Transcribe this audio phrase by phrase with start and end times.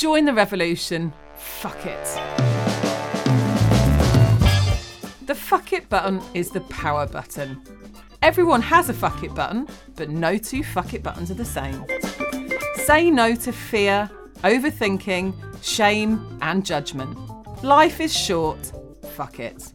[0.00, 1.12] Join the revolution.
[1.34, 2.04] Fuck it.
[5.26, 7.62] The fuck it button is the power button.
[8.22, 11.84] Everyone has a fuck it button, but no two fuck it buttons are the same.
[12.76, 17.14] Say no to fear, overthinking, shame, and judgment.
[17.62, 18.72] Life is short.
[19.12, 19.70] Fuck it.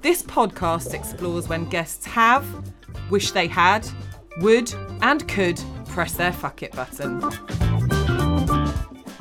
[0.00, 2.46] This podcast explores when guests have,
[3.10, 3.86] wish they had,
[4.38, 4.72] would,
[5.02, 7.20] and could press their fuck it button.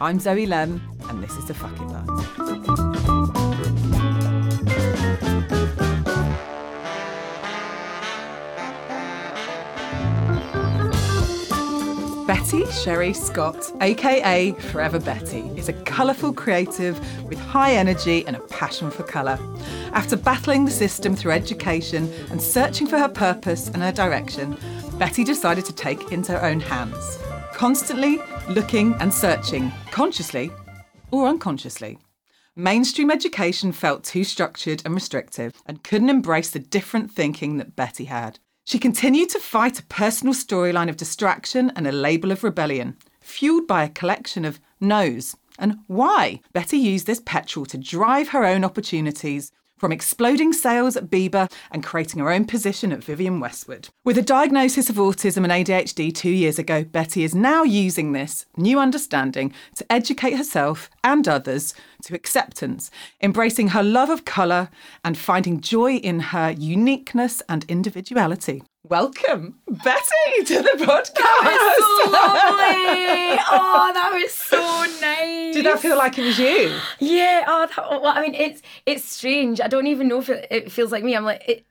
[0.01, 1.89] I'm Zoe Lem, and this is the fuck it.
[12.25, 18.39] Betty Sherrie Scott, aka Forever Betty, is a colourful creative with high energy and a
[18.39, 19.37] passion for colour.
[19.91, 24.57] After battling the system through education and searching for her purpose and her direction,
[24.93, 27.19] Betty decided to take it into her own hands,
[27.51, 30.51] constantly looking and searching, consciously
[31.11, 31.99] or unconsciously.
[32.55, 38.05] Mainstream education felt too structured and restrictive and couldn't embrace the different thinking that Betty
[38.05, 38.39] had.
[38.65, 43.67] She continued to fight a personal storyline of distraction and a label of rebellion, fueled
[43.67, 45.35] by a collection of no's.
[45.57, 46.41] And why?
[46.51, 51.83] Betty used this petrol to drive her own opportunities, from exploding sales at Bieber and
[51.83, 53.89] creating her own position at Vivienne Westwood.
[54.03, 58.45] With a diagnosis of autism and ADHD two years ago, Betty is now using this
[58.57, 64.69] new understanding to educate herself and others to acceptance, embracing her love of colour
[65.03, 68.61] and finding joy in her uniqueness and individuality.
[68.83, 71.75] Welcome, Betty, to the podcast.
[71.75, 73.37] so lovely.
[73.51, 74.57] Oh, that was so
[75.01, 75.53] nice.
[75.53, 76.73] Did that feel like it was you?
[76.99, 77.43] Yeah.
[77.45, 79.59] Oh, that, well, I mean, it's it's strange.
[79.59, 81.13] I don't even know if it, it feels like me.
[81.13, 81.65] I'm like it.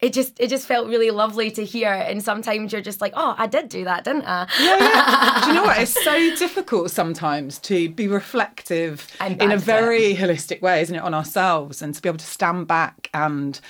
[0.00, 3.36] It just it just felt really lovely to hear, and sometimes you're just like, oh,
[3.38, 4.48] I did do that, didn't I?
[4.58, 5.40] Yeah, yeah.
[5.44, 5.78] do you know what?
[5.78, 11.14] It's so difficult sometimes to be reflective in a very holistic way, isn't it, on
[11.14, 13.60] ourselves, and to be able to stand back and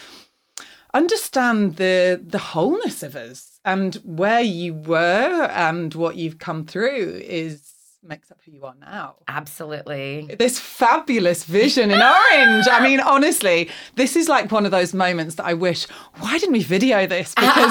[0.95, 7.21] understand the the wholeness of us and where you were and what you've come through
[7.25, 7.69] is
[8.05, 9.15] makes up who you are now.
[9.29, 10.29] Absolutely.
[10.37, 12.67] This fabulous vision in orange.
[12.69, 15.85] I mean, honestly, this is like one of those moments that I wish,
[16.19, 17.33] why didn't we video this?
[17.33, 17.71] Because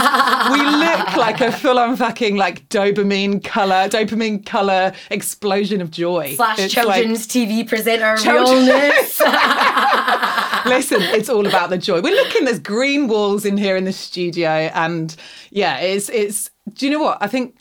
[0.53, 6.35] we look like a full on fucking like dopamine color, dopamine color explosion of joy.
[6.35, 9.19] Slash It's like- children's TV presenter realness.
[10.65, 12.01] Listen, it's all about the joy.
[12.01, 14.49] We're looking, there's green walls in here in the studio.
[14.73, 15.15] And
[15.49, 17.17] yeah, it's, it's, do you know what?
[17.21, 17.59] I think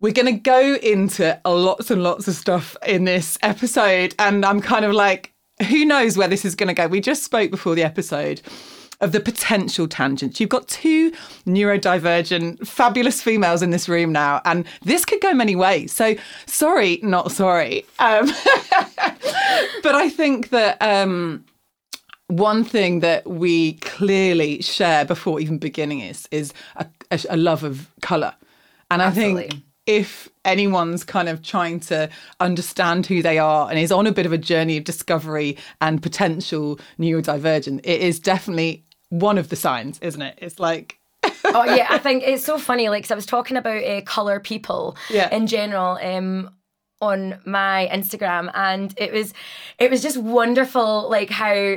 [0.00, 4.14] we're going to go into lots and lots of stuff in this episode.
[4.18, 5.32] And I'm kind of like,
[5.68, 6.86] who knows where this is going to go?
[6.86, 8.40] We just spoke before the episode
[9.00, 10.40] of the potential tangents.
[10.40, 11.12] You've got two
[11.46, 15.92] neurodivergent, fabulous females in this room now, and this could go many ways.
[15.92, 16.16] So,
[16.46, 17.84] sorry, not sorry.
[17.98, 18.26] Um,
[19.82, 20.80] but I think that.
[20.80, 21.44] Um,
[22.28, 27.64] one thing that we clearly share before even beginning is is a, a, a love
[27.64, 28.34] of color
[28.90, 29.54] and i think
[29.86, 32.08] if anyone's kind of trying to
[32.40, 36.02] understand who they are and is on a bit of a journey of discovery and
[36.02, 40.98] potential neurodivergent it is definitely one of the signs isn't it it's like
[41.46, 42.88] oh yeah, I think it's so funny.
[42.88, 45.34] Like, 'cause I was talking about uh, color people Yeah.
[45.34, 45.98] in general.
[46.00, 46.50] Um,
[47.00, 49.32] on my Instagram, and it was,
[49.78, 51.08] it was just wonderful.
[51.08, 51.76] Like how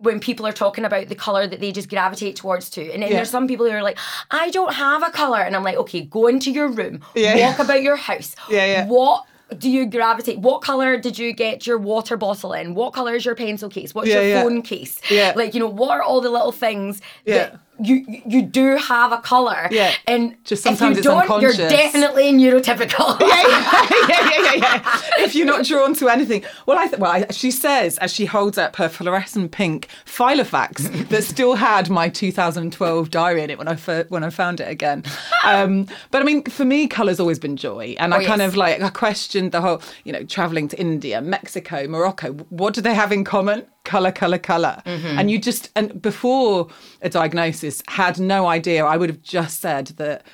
[0.00, 3.10] when people are talking about the color that they just gravitate towards to, and then
[3.10, 3.16] Yeah.
[3.16, 3.98] there's some people who are like,
[4.30, 7.36] I don't have a color, and I'm like, okay, go into your room, Yeah.
[7.48, 8.34] walk about your house.
[8.50, 8.86] Yeah, yeah.
[8.86, 9.24] What
[9.58, 10.38] do you gravitate?
[10.38, 12.74] What color did you get your water bottle in?
[12.74, 13.94] What color is your pencil case?
[13.94, 15.00] What's your phone case?
[15.10, 15.32] Yeah.
[15.34, 17.34] Like, you know, what are all the little things Yeah.
[17.34, 19.68] that you you do have a color?
[19.70, 19.92] Yeah.
[20.06, 21.58] And Just if sometimes you it's don't, unconscious.
[21.58, 23.20] you're definitely neurotypical.
[23.20, 25.00] yeah, yeah, yeah, yeah, yeah.
[25.24, 28.26] If you're not drawn to anything, well, I th- well, I, she says as she
[28.26, 33.68] holds up her fluorescent pink Filofax that still had my 2012 diary in it when
[33.68, 35.02] I fir- when I found it again.
[35.44, 38.48] Um, but I mean, for me, color's always been joy, and I Oh, kind yes.
[38.50, 42.32] of like I questioned the whole, you know, traveling to India, Mexico, Morocco.
[42.50, 43.66] What do they have in common?
[43.84, 44.82] Color, color, color.
[44.86, 45.18] Mm-hmm.
[45.18, 46.68] And you just and before
[47.02, 48.84] a diagnosis, had no idea.
[48.84, 50.24] I would have just said that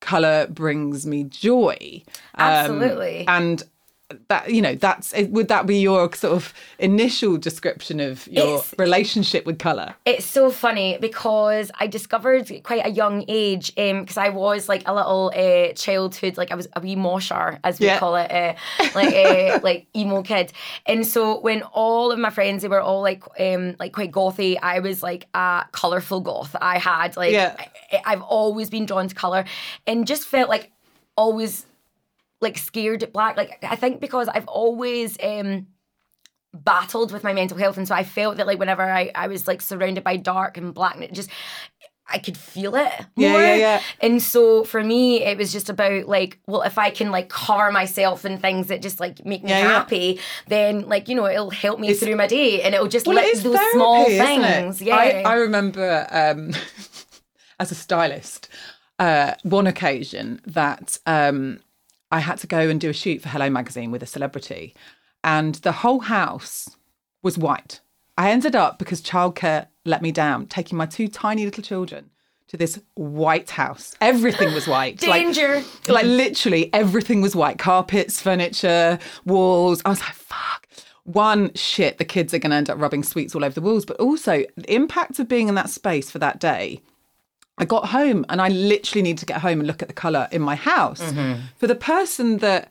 [0.00, 2.02] color brings me joy
[2.34, 3.24] Um, Absolutely.
[3.28, 3.62] and
[4.28, 8.74] that you know that's would that be your sort of initial description of your It's-
[8.78, 14.28] relationship with color It's so funny because I discovered quite a young age because I
[14.30, 17.98] was like a little uh, childhood, like I was a wee mosher, as we Yeah.
[17.98, 18.54] call it, uh,
[18.94, 20.52] like uh, like emo kid.
[20.86, 24.58] And so when all of my friends they were all like um, like quite gothy,
[24.62, 26.54] I was like a colourful goth.
[26.60, 27.54] I had like Yeah.
[27.92, 29.44] I, I've always been drawn to colour
[29.86, 30.70] and just felt like
[31.16, 31.66] always
[32.42, 33.36] like scared at black.
[33.36, 35.66] Like I think because I've always um
[36.54, 39.48] battled with my mental health and so I felt that like whenever I, I was
[39.48, 41.30] like surrounded by dark and black and it just
[42.06, 43.40] I could feel it Yeah, more.
[43.40, 43.82] yeah, yeah.
[44.00, 47.72] And so for me, it was just about like, well, if I can like cover
[47.72, 49.68] myself in things that just like make me Yeah, yeah.
[49.68, 53.06] happy, then like you know it'll help me It's- through my day, and it'll just
[53.06, 54.82] Well, let it those therapy, small things.
[54.82, 56.50] Yeah, I, I remember um,
[57.60, 58.48] as a stylist,
[58.98, 61.60] uh, one occasion that um,
[62.12, 64.74] I had to go and do a shoot for Hello Magazine with a celebrity,
[65.24, 66.68] and the whole house
[67.22, 67.80] was white.
[68.18, 72.10] I ended up because childcare let me down, taking my two tiny little children
[72.48, 73.94] to this white house.
[74.00, 75.02] Everything was white.
[75.06, 75.62] like- Danger.
[75.88, 80.66] like literally everything was white carpets furniture walls i was like fuck
[81.04, 83.84] one shit the kids are going to end up rubbing sweets all over the walls
[83.86, 86.80] but also the impact of being in that space for that day
[87.58, 90.28] i got home and i literally need to get home and look at the color
[90.32, 91.40] in my house mm-hmm.
[91.56, 92.70] for the person that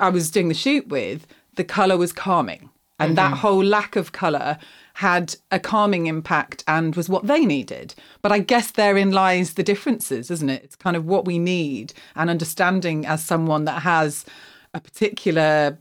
[0.00, 1.26] i was doing the shoot with
[1.56, 2.70] the color was calming
[3.00, 3.40] and that mm-hmm.
[3.40, 4.58] whole lack of color
[4.94, 7.94] had a calming impact and was what they needed.
[8.20, 10.62] But I guess therein lies the differences, isn't it?
[10.62, 14.26] It's kind of what we need and understanding as someone that has
[14.74, 15.78] a particular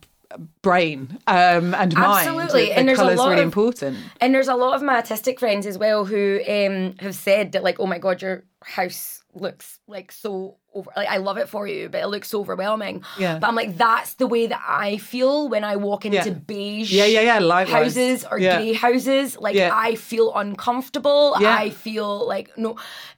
[0.61, 2.27] brain um, and mind.
[2.27, 2.71] Absolutely.
[2.71, 3.97] And there's a lot really of- important.
[4.21, 7.63] And there's a lot of my autistic friends as well who um, have said that,
[7.63, 10.91] like, oh my God, your house looks like so over.
[10.95, 13.03] Like, I love it for you, but it looks so overwhelming.
[13.17, 13.39] Yeah.
[13.39, 16.29] But I'm like, that's the way that I feel when I walk into Yeah.
[16.33, 17.39] beige Yeah, yeah, yeah.
[17.39, 17.95] Likewise.
[17.95, 18.57] houses or yeah.
[18.57, 19.37] grey houses.
[19.37, 19.71] Like, Yeah.
[19.73, 21.35] I feel uncomfortable.
[21.39, 21.55] Yeah.
[21.55, 22.75] I feel like, no,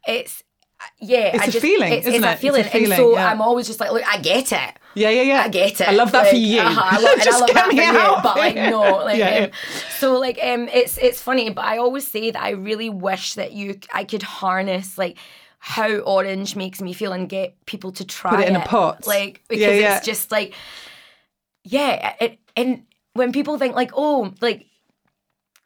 [0.08, 0.44] it's.
[1.00, 2.28] Yeah, It's I a just, feeling, it's, isn't it's it?
[2.30, 3.28] a It's a feeling, feeling, and so yeah.
[3.32, 4.76] I'm always just like, look, I get it.
[4.94, 5.42] Yeah, yeah, yeah.
[5.42, 5.88] I get it.
[5.88, 6.60] I love that for you.
[6.60, 7.98] uh-huh, I love, I Just love get that for me you.
[7.98, 8.24] out.
[8.24, 9.52] But like no, like Yeah, um,
[9.90, 13.54] so like um, it's it's funny, but I always say that I really wish that
[13.54, 15.18] you I could harness like
[15.60, 19.06] how orange makes me feel and get people to try it in a pot.
[19.08, 20.54] like because it's just like
[21.64, 22.84] yeah, it and
[23.14, 24.66] when people think like oh like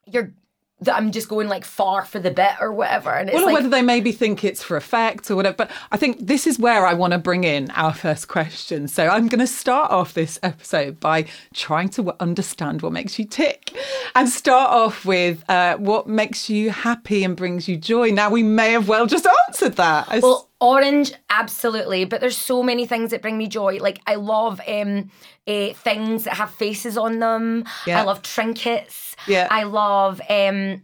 [0.06, 0.33] you're
[0.81, 3.54] that I'm just going like far for the bit or whatever, and it's Well, like
[3.54, 5.56] whether they maybe think it's for effect or whatever.
[5.56, 8.88] But I think this is where I want to bring in our first question.
[8.89, 13.25] So I'm going to start off this episode by trying to understand what makes you
[13.25, 13.74] tick
[14.16, 18.10] and start off with uh, what makes you happy and brings you joy.
[18.10, 20.10] Now, we may have well just answered that.
[20.22, 22.06] Well, orange, absolutely.
[22.06, 23.78] But there's so many things that bring me joy.
[23.78, 25.12] Like I love um,
[25.48, 27.66] uh, things that have faces on them.
[27.86, 28.02] Yeah.
[28.02, 29.16] I love trinkets.
[29.28, 29.48] Yeah.
[29.50, 30.84] I love um,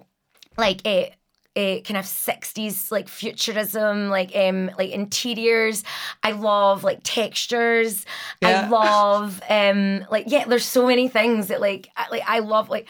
[0.57, 1.13] like a.
[1.53, 5.83] Uh, kind of 60s like futurism like um like interiors
[6.23, 8.05] i love like textures
[8.41, 8.61] Yeah.
[8.61, 12.69] i love um like yeah there's so many things that like I, like i love
[12.69, 12.87] like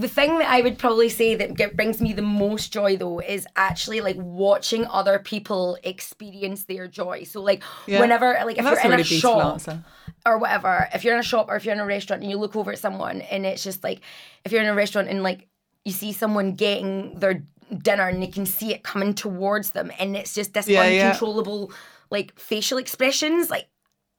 [0.00, 3.20] the thing that I would probably say that get, brings me the most joy though
[3.20, 7.24] is actually like watching other people experience their joy.
[7.24, 8.00] So like Yeah.
[8.00, 9.84] whenever like if you're in really a shop answer.
[10.24, 12.38] or whatever, if you're in a shop or if you're in a restaurant and you
[12.38, 14.00] look over at someone and it's just like
[14.44, 15.46] if you're in a restaurant and like
[15.84, 17.44] you see someone getting their
[17.76, 21.06] dinner and you can see it coming towards them and it's just this Yeah, yeah.
[21.06, 21.72] uncontrollable
[22.10, 23.68] like facial expressions like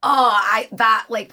[0.03, 1.31] oh I that like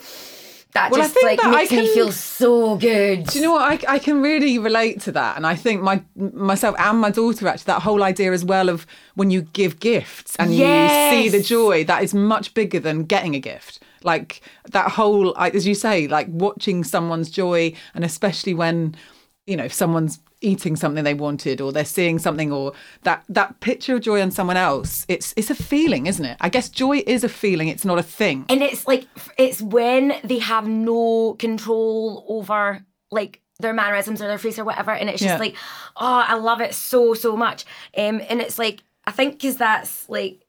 [0.78, 3.24] that Well, I just think like that I makes me can- feel so good.
[3.26, 3.84] Do you know what?
[3.88, 7.46] I, I can really relate to that, and I think my myself and my daughter
[7.48, 10.64] actually that whole idea as well of when you give gifts and you
[11.10, 13.80] see the joy that is much bigger than getting a gift.
[14.04, 14.40] Like
[14.70, 18.94] that whole, as you say, like watching someone's joy, and especially when
[19.46, 23.58] you know if someone's eating something they wanted or they're seeing something or that that
[23.60, 27.02] picture of joy on someone else it's it's a feeling isn't it i guess joy
[27.06, 31.34] is a feeling it's not a thing And it's like it's when they have no
[31.38, 35.38] control over like their mannerisms or their face or whatever, and it's just Yeah.
[35.38, 35.56] like,
[35.96, 37.64] oh, I love it so so much.
[37.96, 40.44] Um, and it's like I think because that's like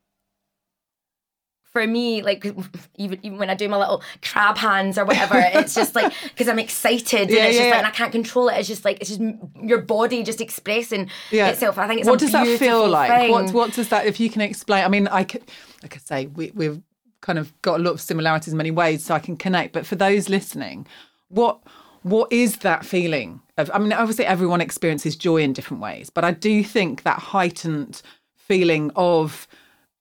[1.82, 2.46] for me, like
[2.98, 6.48] even, even when I do my little crab hands or whatever, it's just like because
[6.48, 7.70] I'm excited Yeah, and it's yeah, just yeah.
[7.70, 8.58] like and I can't control it.
[8.58, 9.22] It's just like it's just
[9.62, 11.78] your body just expressing itself.
[11.78, 13.32] I think it's what does that feel like thing.
[13.32, 15.44] what what does that if you can explain i mean i could
[15.82, 16.82] like i say we, we've
[17.22, 19.86] kind of got a lot of similarities in many ways so i can connect but
[19.86, 20.86] for those listening
[21.28, 21.60] what
[22.04, 26.24] what is that feeling of i mean obviously everyone experiences joy in different ways but
[26.24, 28.02] i do think that heightened
[28.36, 29.48] feeling of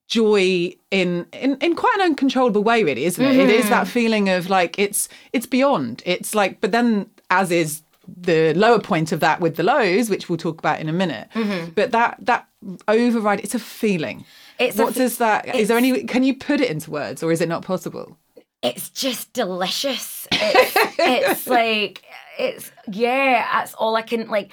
[0.08, 3.70] joy in in, in quite an uncontrollable way really isn't it it is mm-hmm.
[3.70, 8.80] that feeling of like it's it's beyond it's like but then as is the lower
[8.80, 11.70] point of that with the lows which we'll talk about in a minute mm-hmm.
[11.72, 12.48] but that that
[12.88, 14.24] override it's a feeling
[14.58, 17.30] It's what fe- does that is there any can you put it into words or
[17.30, 18.16] is it not possible
[18.62, 20.26] it's just delicious.
[20.32, 22.02] It's, it's like
[22.38, 23.46] it's yeah.
[23.52, 24.50] That's all I can like.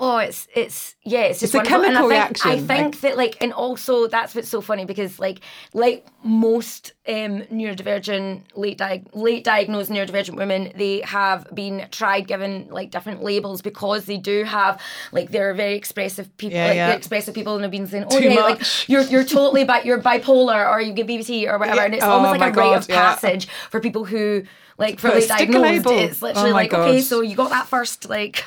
[0.00, 1.22] Oh, it's it's yeah.
[1.22, 3.52] It's just It's a chemical and I think, reaction, I think like- that like, and
[3.52, 5.40] also that's what's so funny because like
[5.74, 12.68] like most um, neurodivergent, late, di- late diagnosed neurodivergent women, they have been tried given
[12.70, 16.92] like different labels because they do have like they're very expressive people, Yeah, like yeah.
[16.92, 18.44] expressive people, and have been saying, oh Too yeah, much.
[18.60, 21.84] like you're you're totally bi- you're bipolar or you get BPD or whatever, Yeah.
[21.86, 24.44] and it's Oh almost like a rite of passage for people who.
[24.78, 27.50] Like for put a late sticker diagnosed, it's literally Oh like okay, so you got
[27.50, 28.44] that first, like.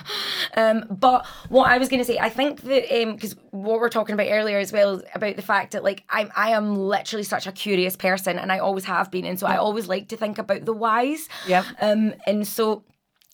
[0.55, 3.89] Um, but what I was going to say, I think that because what we we're
[3.89, 7.47] talking about earlier as well about the fact that like I'm I am literally such
[7.47, 10.37] a curious person, and I always have been, and so I always like to think
[10.37, 11.27] about the whys.
[11.45, 11.65] Yeah.
[11.81, 12.85] Um, and so,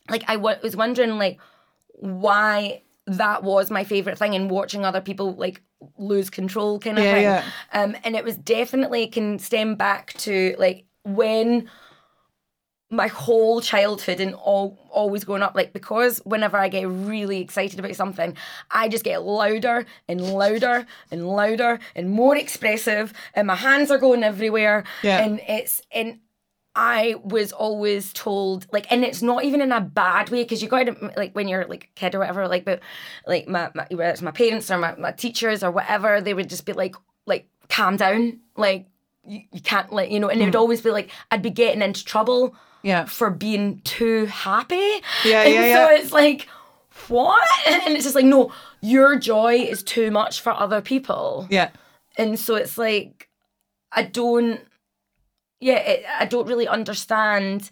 [0.09, 1.39] like I was wondering like
[1.99, 5.61] why that was my favorite thing and watching other people like
[5.97, 7.23] lose control kind of Yeah, thing.
[7.23, 7.43] yeah.
[7.73, 11.69] Um, and it was definitely can stem back to like when
[12.89, 17.79] my whole childhood and all always growing up like because whenever I get really excited
[17.79, 18.35] about something
[18.71, 23.97] I just get louder and louder and louder and more expressive and my hands are
[23.97, 24.85] going everywhere.
[25.03, 25.19] Yeah.
[25.19, 26.19] and it's and
[26.75, 30.69] I was always told like and it's not even in a bad way because you
[30.69, 32.79] got to like when you're like a kid or whatever like but
[33.25, 36.49] like my, my whether it's my parents or my, my teachers or whatever they would
[36.49, 38.85] just be like like calm down like
[39.25, 40.59] you, you can't like you know and it would mm.
[40.59, 43.05] always be like I'd be getting into trouble Yeah.
[43.05, 45.01] for being too happy.
[45.25, 46.47] Yeah, and yeah, so it's like,
[47.07, 47.47] what?
[47.67, 51.47] And it's just like, no, your joy is too much for other people.
[51.49, 51.69] Yeah.
[52.17, 53.29] And so it's like,
[53.91, 54.59] I don't,
[55.59, 57.69] yeah, it, I don't really understand.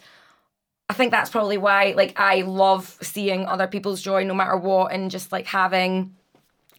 [0.89, 4.91] I think that's probably why, like, I love seeing other people's joy no matter what,
[4.91, 6.15] and just like having,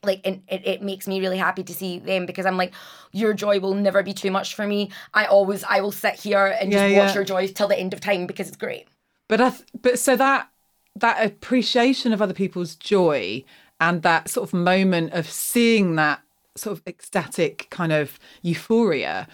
[0.03, 2.73] like, and it, it makes me really happy to see them because I'm like,
[3.13, 4.91] your joy will never be too much for me.
[5.15, 7.15] I always, I will sit here and just Yeah, watch yeah.
[7.15, 8.87] your joy till the end of time because it's great.
[9.29, 10.49] But I, th- but so that
[10.95, 13.45] that appreciation of other people's joy
[13.81, 16.23] and that sort of moment of seeing that
[16.57, 19.29] sort of ecstatic kind of euphoria.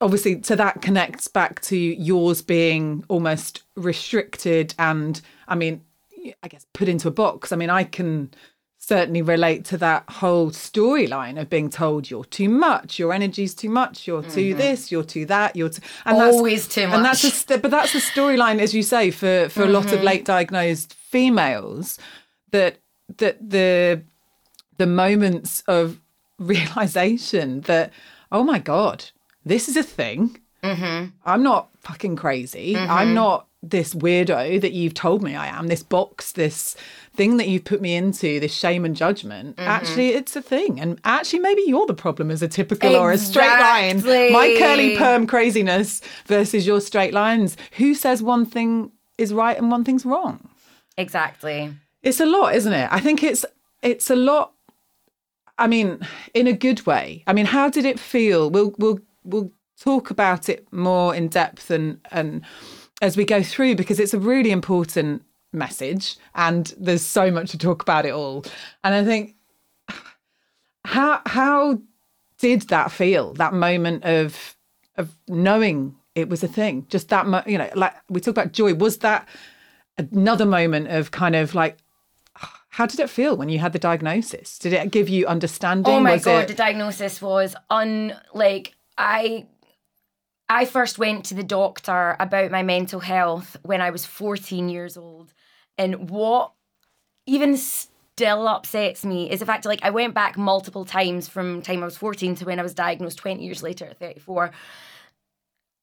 [0.00, 5.82] Obviously, so that connects back to yours being almost restricted and, I mean,
[6.42, 7.52] I guess put into a box.
[7.52, 8.32] I mean, I can
[8.82, 13.68] certainly relate to that whole storyline of being told you're too much, your energy's too
[13.68, 14.58] much, you're too mm-hmm.
[14.58, 17.34] this, you're too that, you're too, and that's- Always too And that's a much.
[17.34, 20.04] st- but that's the storyline, as you say, for for a lot of mm-hmm.
[20.04, 21.98] late diagnosed females
[22.52, 22.78] that
[23.18, 24.02] that the
[24.78, 26.00] the moments of
[26.38, 27.92] realization that
[28.32, 29.04] oh my god,
[29.44, 30.40] this is a thing.
[30.64, 31.10] Mm-hmm.
[31.26, 32.76] I'm not fucking crazy.
[32.76, 35.66] I'm not this weirdo that you've told me I am.
[35.66, 36.76] This box, this
[37.14, 39.56] thing that you've put me into, this shame and judgment.
[39.56, 39.68] Mm-hmm.
[39.68, 43.18] Actually, it's a thing, and actually, maybe you're the problem as a typical or a
[43.18, 44.02] straight line.
[44.32, 47.56] My curly perm craziness versus your straight lines.
[47.72, 50.48] Who says one thing is right and one thing's wrong?
[50.96, 51.74] Exactly.
[52.02, 52.88] It's a lot, isn't it?
[52.90, 53.44] I think it's
[53.82, 54.52] it's a lot.
[55.58, 56.00] I mean,
[56.32, 57.22] in a good way.
[57.26, 58.48] I mean, how did it feel?
[58.50, 62.42] We'll we'll we'll talk about it more in depth and and
[63.00, 67.58] as we go through because it's a really important message and there's so much to
[67.58, 68.44] talk about it all.
[68.84, 69.36] And I think
[70.84, 71.80] how how
[72.38, 73.34] did that feel?
[73.34, 74.56] That moment of
[74.96, 76.86] of knowing it was a thing.
[76.88, 78.74] Just that mo- you know, like we talk about joy.
[78.74, 79.28] Was that
[79.98, 81.78] another moment of kind of like
[82.70, 84.58] how did it feel when you had the diagnosis?
[84.58, 85.92] Did it give you understanding?
[85.92, 89.46] Oh my was god, it the diagnosis was un like I
[90.50, 94.96] I first went to the doctor about my mental health when I was 14 years
[94.96, 95.32] old.
[95.78, 96.52] And what
[97.24, 101.62] even still upsets me is the fact that like I went back multiple times from
[101.62, 104.50] time I was 14 to when I was diagnosed 20 years later at 34.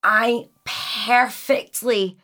[0.03, 2.17] I perfectly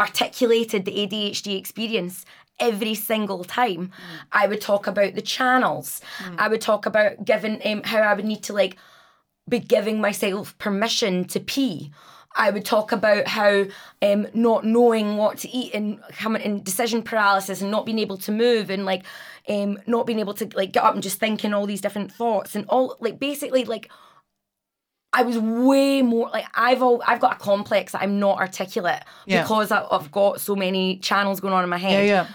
[0.00, 2.24] articulated the ADHD experience
[2.58, 3.92] every single time.
[4.32, 6.00] I would talk about the channels.
[6.38, 8.78] I would talk about giving um, how I would need to like
[9.48, 11.90] be giving myself permission to pee.
[12.38, 13.64] I would talk about how
[14.02, 18.18] um, not knowing what to eat and coming in decision paralysis and not being able
[18.18, 19.04] to move and like
[19.48, 22.54] um, not being able to like get up and just thinking all these different thoughts
[22.54, 23.90] and all like basically like
[25.14, 29.00] I was way more like I've all, I've got a complex that I'm not articulate
[29.24, 29.40] Yeah.
[29.42, 32.08] because I, I've got so many channels going on in my Yeah, head.
[32.08, 32.26] yeah.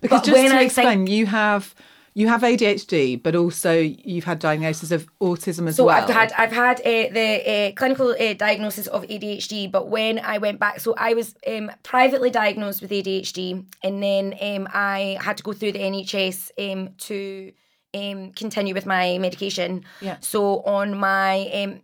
[0.00, 1.74] Because But just when to I explain, think- you have
[2.14, 6.02] you have ADHD, but also you've had diagnosis of autism as So well.
[6.02, 10.38] I've had I've had uh, the uh, clinical uh, diagnosis of ADHD, but when I
[10.38, 15.38] went back, so I was um, privately diagnosed with ADHD, and then um, I had
[15.38, 17.52] to go through the NHS um, to
[17.94, 19.84] um, continue with my medication.
[20.00, 20.18] Yeah.
[20.20, 21.80] So on my um,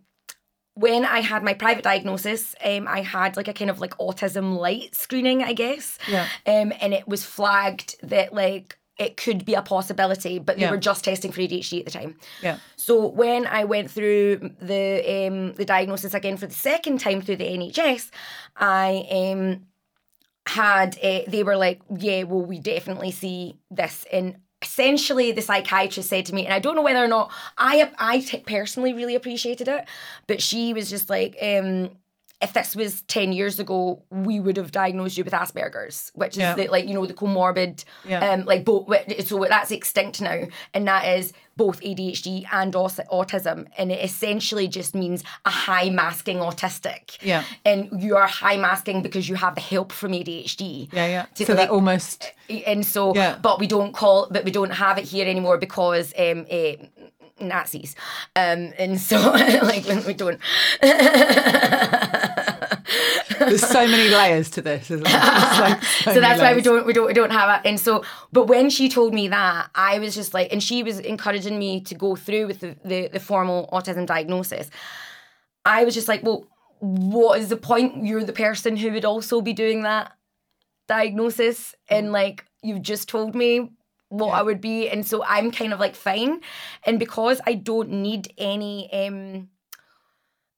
[0.75, 4.57] when I had my private diagnosis, um, I had like a kind of like autism
[4.57, 5.97] light screening, I guess.
[6.07, 6.27] Yeah.
[6.45, 10.71] Um, and it was flagged that like it could be a possibility, but they Yeah.
[10.71, 12.17] were just testing for ADHD at the time.
[12.43, 12.57] Yeah.
[12.75, 17.37] So when I went through the um, the diagnosis again for the second time through
[17.37, 18.11] the NHS,
[18.57, 19.65] I um,
[20.45, 24.37] had uh, they were like, yeah, well, we definitely see this in.
[24.61, 28.19] Essentially, the psychiatrist said to me, and I don't know whether or not I I
[28.19, 29.85] t- personally really appreciated it,
[30.27, 31.91] but she was just like, um,
[32.41, 36.37] if this was 10 years ago, we would have diagnosed you with Asperger's, which is
[36.37, 36.55] Yeah.
[36.55, 38.29] the, like, you know, the comorbid, Yeah.
[38.31, 38.87] um, like both,
[39.25, 40.43] so that's extinct now.
[40.73, 43.65] And that is both ADHD and autism.
[43.77, 47.17] And it essentially just means a high masking autistic.
[47.21, 47.43] Yeah.
[47.65, 50.87] And you are high masking because you have the help from ADHD.
[50.93, 51.25] Yeah, yeah.
[51.33, 52.31] So like, that almost
[52.65, 53.35] and so, Yeah.
[53.41, 56.45] but we don't call, but we don't have it here anymore because um,
[57.41, 57.95] Nazis.
[58.35, 59.17] Um, and so,
[59.63, 60.39] like, we don't.
[63.49, 64.89] there's so many layers to this.
[64.89, 65.13] Isn't there?
[65.13, 67.79] Like so, so that's many why we don't we don't we don't have it and
[67.79, 71.59] so but when she told me that i was just like and she was encouraging
[71.59, 74.69] me to go through with the the, the formal autism diagnosis.
[75.65, 76.47] I was just like well
[76.79, 78.05] what is the point?
[78.05, 80.13] You're the person who would also be doing that
[80.87, 81.75] diagnosis.
[81.89, 83.71] And like you've just told me
[84.09, 84.89] what I would be.
[84.89, 86.41] And so I'm kind of like fine.
[86.85, 89.49] And because I don't need any um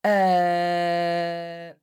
[0.04, 1.74] uh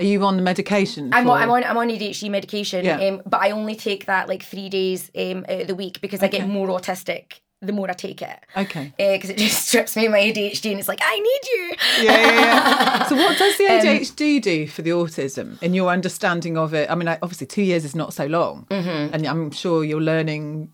[0.00, 1.10] Are you on the medication?
[1.12, 2.98] I'm for- on, I'm on I'm on ADHD medication, Yeah.
[3.06, 6.22] um, but I only take that like three days um, out of the week because
[6.22, 8.38] I get more autistic the more I take it.
[8.56, 8.94] Okay.
[8.96, 11.74] Because it just strips me of my ADHD and it's like I need you.
[12.06, 13.06] Yeah, yeah, yeah.
[13.08, 16.90] so what does the Um, ADHD do for the autism in your understanding of it?
[16.90, 19.12] I mean, obviously two years is not so long, Mm-hmm.
[19.14, 20.72] and I'm sure you're learning.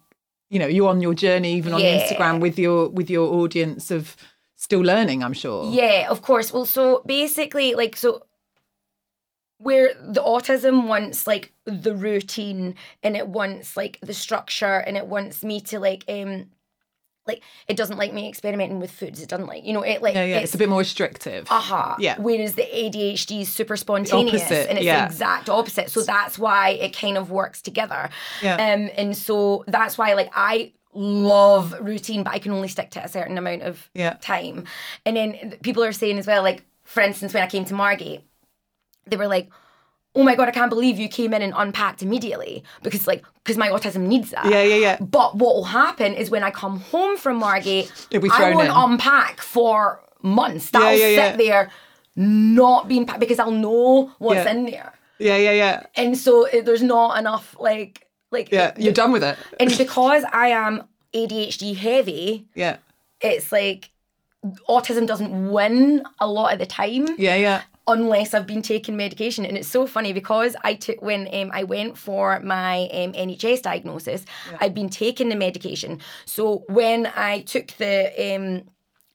[0.49, 1.99] You know, you're on your journey even on Yeah.
[2.07, 4.15] Instagram with your with your audience of
[4.55, 5.25] still learning.
[5.25, 5.69] I'm sure.
[5.73, 6.53] Yeah, of course.
[6.53, 8.23] Well, so basically, like, so
[9.59, 15.07] where the autism wants like the routine and it wants like the structure and it
[15.07, 16.47] wants me to like um
[17.27, 19.21] like it doesn't like me experimenting with foods.
[19.21, 20.39] It doesn't like you know it like Yeah, yeah.
[20.39, 21.47] It's, a bit more restrictive.
[21.51, 21.97] aha.
[21.99, 22.17] Yeah.
[22.19, 25.01] Whereas the ADHD is super spontaneous opposite, and it's yeah.
[25.01, 25.91] the exact opposite.
[25.91, 28.11] So that's why it kind of works together.
[28.43, 28.55] Yeah.
[28.55, 33.05] Um, and so that's why like I love routine, but I can only stick to
[33.05, 34.15] a certain amount of Yeah.
[34.21, 34.65] time.
[35.05, 38.23] And then people are saying as well, like for instance, when I came to Margate,
[39.07, 39.49] they were like.
[40.19, 40.49] Oh my god!
[40.49, 44.31] I can't believe you came in and unpacked immediately because, like, because my autism needs
[44.31, 44.47] that.
[44.47, 44.97] Yeah, yeah, yeah.
[44.99, 48.75] But what will happen is when I come home from Margate, I won't in.
[48.75, 50.71] unpack for months.
[50.71, 51.31] That'll yeah, yeah.
[51.33, 51.71] sit there,
[52.17, 54.53] not being packed because I'll know what's Yeah.
[54.53, 55.83] in there, Yeah, yeah, yeah.
[55.97, 59.37] and so it, there's not enough like like Yeah, you're done with it.
[59.61, 62.79] And because I am ADHD heavy, Yeah,
[63.21, 63.91] it's like
[64.67, 67.63] autism doesn't win a lot of the time yeah, yeah.
[67.87, 69.45] Unless I've been taking medication.
[69.45, 73.63] And it's so funny because I took when um, I went for my um, NHS
[73.63, 74.25] diagnosis,
[74.61, 76.01] I'd been taking the medication.
[76.25, 78.65] So when I took the um,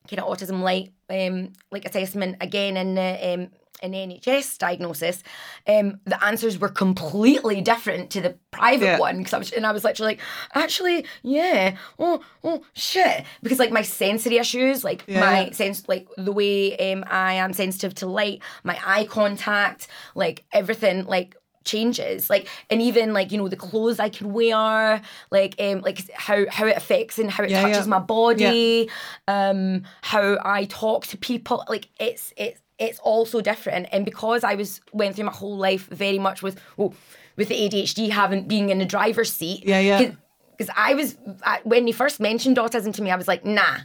[0.07, 3.49] kind of autism light um, like assessment again in the
[3.81, 5.23] the NHS diagnosis,
[5.67, 8.99] um, the answers were completely different to the private Yeah.
[8.99, 10.21] one because I was and I was literally like,
[10.53, 15.19] actually, yeah, oh, oh, shit, because like my sensory issues, like Yeah.
[15.19, 20.43] my sense, like the way um, I am sensitive to light, my eye contact, like
[20.53, 25.53] everything, like changes like and even like you know the clothes i can wear like
[25.61, 27.89] um like how how it affects and how it Yeah, touches yeah.
[27.91, 28.89] my body
[29.27, 33.87] um how i talk to people like it's it's it's all so different.
[33.91, 36.93] And because i was went through my whole life very much with well
[37.37, 39.63] with the adhd having being in the driver's seat.
[39.65, 40.11] Yeah, yeah.
[40.57, 43.77] because i was I, when he first mentioned autism to me i was like nah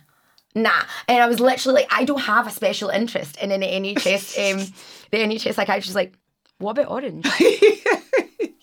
[0.54, 0.82] nah.
[1.08, 4.72] And i was literally like i don't have a special interest in an nhs um
[5.10, 5.88] the nhs psychiatrist.
[5.88, 6.14] Was like
[6.58, 7.26] what about orange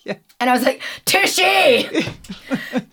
[0.40, 1.38] and i was like touche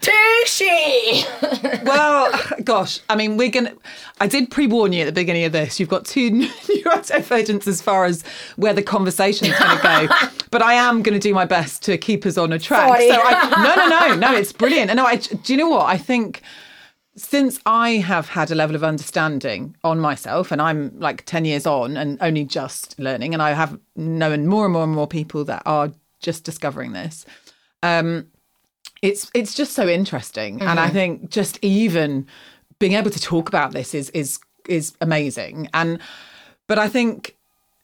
[0.01, 1.25] touche
[1.83, 2.31] Well,
[2.63, 3.73] gosh, I mean, we're gonna.
[4.19, 5.79] I did pre-warn you at the beginning of this.
[5.79, 8.23] You've got two neurodivergents as far as
[8.55, 11.97] where the conversation's going to go, but I am going to do my best to
[11.97, 12.87] keep us on a track.
[12.87, 13.09] Sorry.
[13.09, 14.89] So, I, no, no, no, no, it's brilliant.
[14.89, 15.85] And no, I, do you know what?
[15.87, 16.41] I think
[17.15, 21.65] since I have had a level of understanding on myself, and I'm like 10 years
[21.65, 25.43] on and only just learning, and I have known more and more and more people
[25.45, 27.25] that are just discovering this.
[27.83, 28.27] Um,
[29.01, 32.27] it's it's just so interesting, and I think just even
[32.79, 35.69] being able to talk about this is is is amazing.
[35.73, 35.99] And
[36.67, 37.35] but I think.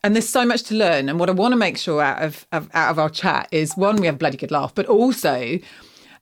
[0.03, 2.45] And there's so much to learn, and what I want to make sure out of,
[2.51, 5.57] of out of our chat is one, we have a bloody good laugh, but also,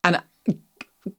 [0.04, 0.24] and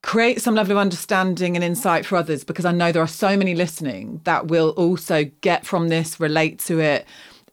[0.02, 3.37] create some level of understanding and insight for others because I know there are so
[3.37, 7.06] many listening that will also get from this, relate to it,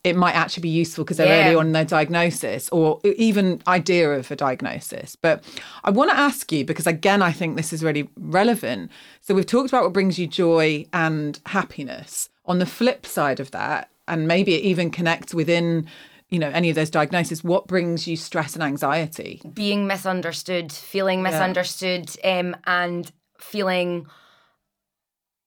[0.03, 1.45] it might actually be useful because they're Yeah.
[1.45, 5.15] early on in their diagnosis or even idea of a diagnosis.
[5.15, 5.43] But
[5.83, 8.91] I want to ask you because again, I think this is really relevant.
[9.21, 12.29] So we've talked about what brings you joy and happiness.
[12.45, 15.87] On the flip side of that, and maybe it even connects within,
[16.29, 19.41] you know, any of those diagnoses, what brings you stress and anxiety?
[19.53, 24.05] being misunderstood, feeling misunderstood, um, and feeling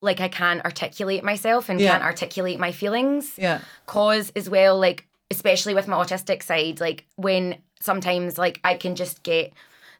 [0.03, 1.93] like I can't articulate myself and Yeah.
[1.93, 3.35] can't articulate my feelings.
[3.39, 3.61] Yeah.
[3.87, 8.95] Cause as well, like especially with my autistic side, like when sometimes like I can
[8.95, 9.53] just get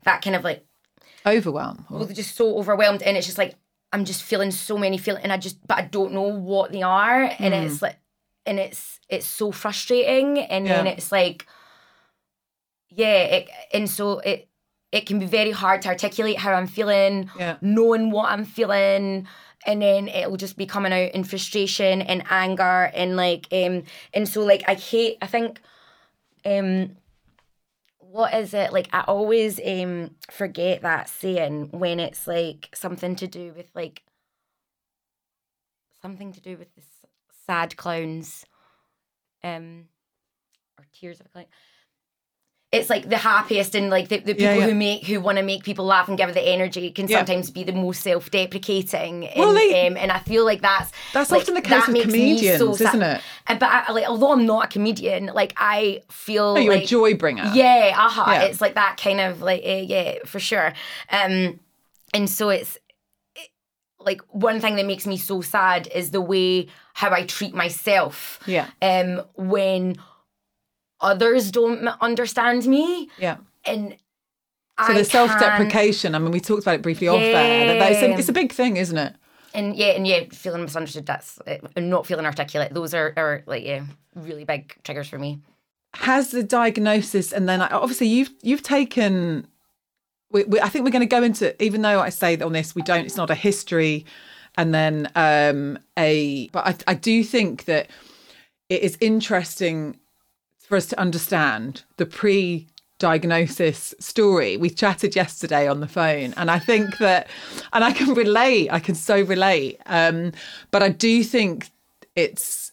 [0.05, 0.65] that kind of like
[1.25, 1.87] Overwhelm.
[1.91, 3.55] or- well, just so overwhelmed, and it's just like
[3.93, 6.83] I'm just feeling so many feelings, and I just but I don't know what they
[6.83, 7.67] are, and Mm.
[7.67, 7.97] it's like
[8.45, 11.47] and it's it's so frustrating, and then it's like
[12.91, 14.49] yeah, it, and so it
[14.93, 17.57] it can be very hard to articulate how I'm feeling, Yeah.
[17.61, 19.27] knowing what I'm feeling.
[19.67, 23.83] And then it'll just be coming out in frustration and anger and like um
[24.15, 25.61] and so like I hate I think
[26.45, 26.97] um
[27.99, 28.73] what is it?
[28.73, 34.03] Like i always um forget that saying when it's like something to do with like
[36.01, 36.83] something to do with the
[37.47, 38.45] sad clowns
[39.43, 39.89] um
[40.79, 41.47] or tears of a clown
[42.73, 44.67] it's like the happiest and like the, the people Yeah, yeah.
[44.67, 47.19] who make who want to make people laugh and give the energy can Yeah.
[47.19, 51.31] sometimes be the most self-deprecating and, Well, they- um, and i feel like that's That's
[51.31, 53.21] like, often the case with comedians, so isn't it?
[53.47, 56.85] And- but I, like although i'm not a comedian like i feel No, you're like
[56.85, 57.51] a joy bringer.
[57.55, 58.41] yeah, uh-huh.
[58.43, 60.73] It's like that kind of like uh, yeah, for sure.
[61.11, 61.61] Um
[62.13, 62.79] and so it's
[64.01, 68.39] like one thing that makes me so sad is the way how I treat myself.
[68.47, 68.69] Yeah.
[68.83, 69.97] Um when
[71.01, 73.37] others don't understand me Yeah.
[73.65, 73.97] and
[74.87, 76.15] So the self-deprecation.
[76.15, 77.79] I mean, we talked about it briefly off there.
[77.79, 79.15] That a, it's a big thing, isn't it?
[79.57, 81.07] and yeah, and yeah, feeling misunderstood.
[81.07, 82.75] That's uh, and not feeling articulate.
[82.75, 85.41] Those are, are like yeah, really big triggers for me.
[85.95, 89.49] Has the diagnosis, and then obviously you've you've taken.
[90.31, 92.53] We, we, I think we're going to go into, even though I say that on
[92.53, 93.07] this we don't.
[93.07, 94.05] It's not a history,
[94.57, 96.49] and then um a.
[96.49, 97.89] But I, I do think that
[98.69, 99.99] it is interesting
[100.69, 104.57] for us to understand the pre diagnosis story.
[104.57, 107.29] We chatted yesterday on the phone, and I think that,
[107.73, 109.81] and I can relate, I can so relate.
[109.87, 110.33] Um,
[110.71, 111.71] but I do think
[112.15, 112.73] it's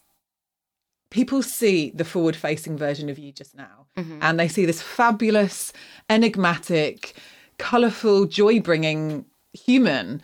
[1.09, 3.85] people see the forward facing version of you just now,
[4.21, 5.71] and they see this fabulous,
[6.09, 7.13] enigmatic,
[7.57, 10.21] colourful, joy bringing human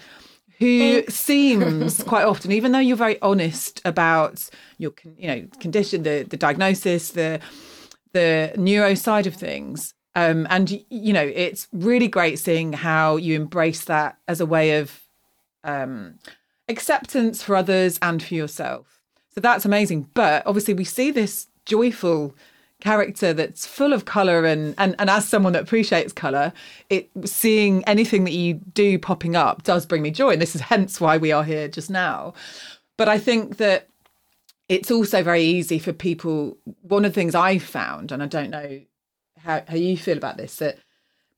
[0.60, 6.26] who seems quite often, even though you're very honest about your, you know, condition, the
[6.30, 7.40] the diagnosis, the
[8.14, 9.94] the neuro side of things.
[10.16, 14.78] Um, and you know, it's really great seeing how you embrace that as a way
[14.78, 15.02] of
[15.64, 16.16] um,
[16.68, 19.02] acceptance for others and for yourself.
[19.34, 20.10] So that's amazing.
[20.14, 22.36] But obviously, we see this joyful
[22.82, 26.54] character that's full of color and and and as someone that appreciates color
[26.90, 30.32] it seeing anything that you do popping up does bring me joy.
[30.32, 32.34] And this is hence why we are here just now.
[32.98, 33.90] But i think that
[34.70, 38.52] it's also very easy for people one of the things i've found and i don't
[38.52, 38.80] know
[39.44, 40.78] how, how you feel about this that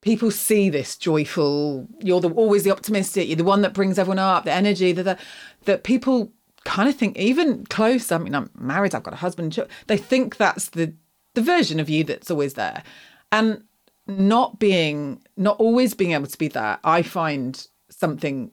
[0.01, 4.19] people see this joyful you're the always the optimistic you're the one that brings everyone
[4.19, 5.19] up the energy that
[5.65, 6.31] that people
[6.65, 10.37] kind of think even close i mean i'm married i've got a husband they think
[10.37, 10.93] that's the
[11.33, 12.83] the version of you that's always there.
[13.31, 13.63] And
[14.07, 18.51] not being not always being able to be that i find something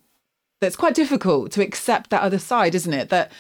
[0.60, 3.08] that's quite difficult to accept that other side isn't it?
[3.10, 3.32] That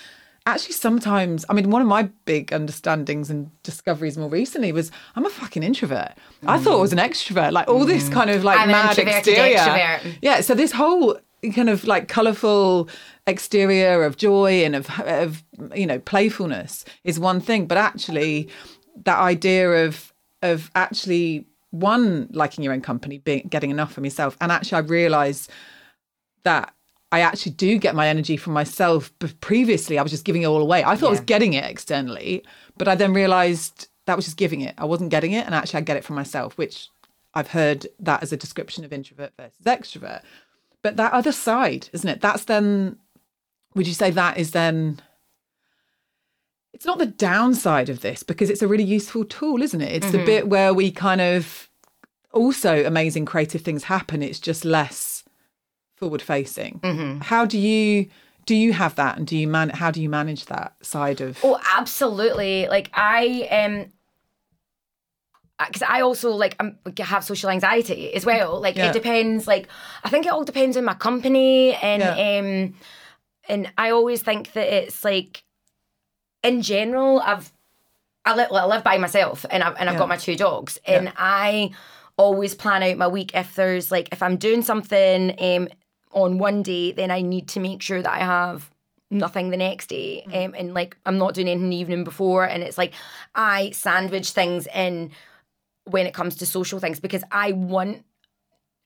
[0.46, 5.26] actually sometimes i mean one of my big understandings and discoveries more recently was i'm
[5.26, 6.12] a fucking introvert.
[6.46, 10.00] I thought i was an extrovert like all this kind of like I'm mad exterior.
[10.22, 11.18] yeah so this whole
[11.54, 12.88] kind of like colorful
[13.26, 18.48] exterior of joy and of of you know playfulness is one thing but actually
[19.04, 24.36] that idea of of actually one liking your own company being getting enough from yourself
[24.40, 25.50] and actually i realized
[26.44, 26.72] that
[27.10, 29.12] I actually do get my energy from myself.
[29.18, 30.84] But previously, I was just giving it all away.
[30.84, 32.44] I thought I was getting it externally,
[32.76, 34.74] but I then realized that was just giving it.
[34.78, 36.88] I wasn't getting it, and actually, I get it from myself, which
[37.34, 40.22] I've heard that as a description of introvert versus extrovert.
[40.82, 42.20] But that other side, isn't it?
[42.20, 42.98] That's then.
[43.74, 45.00] Would you say that is then?
[46.72, 49.92] It's not the downside of this because it's a really useful tool, isn't it?
[49.92, 51.68] It's the bit where we kind of
[52.32, 54.22] also amazing creative things happen.
[54.22, 55.24] It's just less
[55.96, 57.20] forward facing.
[57.22, 58.08] How do you
[58.46, 61.38] do you have that and do you man how do you manage that side of
[61.42, 62.66] Oh, absolutely.
[62.68, 63.92] Like I um
[65.66, 68.60] because I also like um, have social anxiety as well.
[68.60, 68.90] Like Yeah.
[68.90, 69.48] it depends.
[69.48, 69.66] Like
[70.04, 72.38] I think it all depends on my company, and Yeah.
[72.38, 72.74] um,
[73.48, 75.42] and I always think that it's like,
[76.42, 77.52] in general, I've
[78.24, 79.98] I live, I live by myself and I've, and I've Yeah.
[80.00, 81.70] got my two dogs and I
[82.18, 85.68] always plan out my week if there's like if I'm doing something um
[86.10, 88.70] on one day then I need to make sure that I have
[89.10, 90.46] nothing the next day Mm.
[90.46, 92.92] um, and like I'm not doing anything the evening before and it's like
[93.34, 95.10] I sandwich things in
[95.84, 98.04] when it comes to social things because I want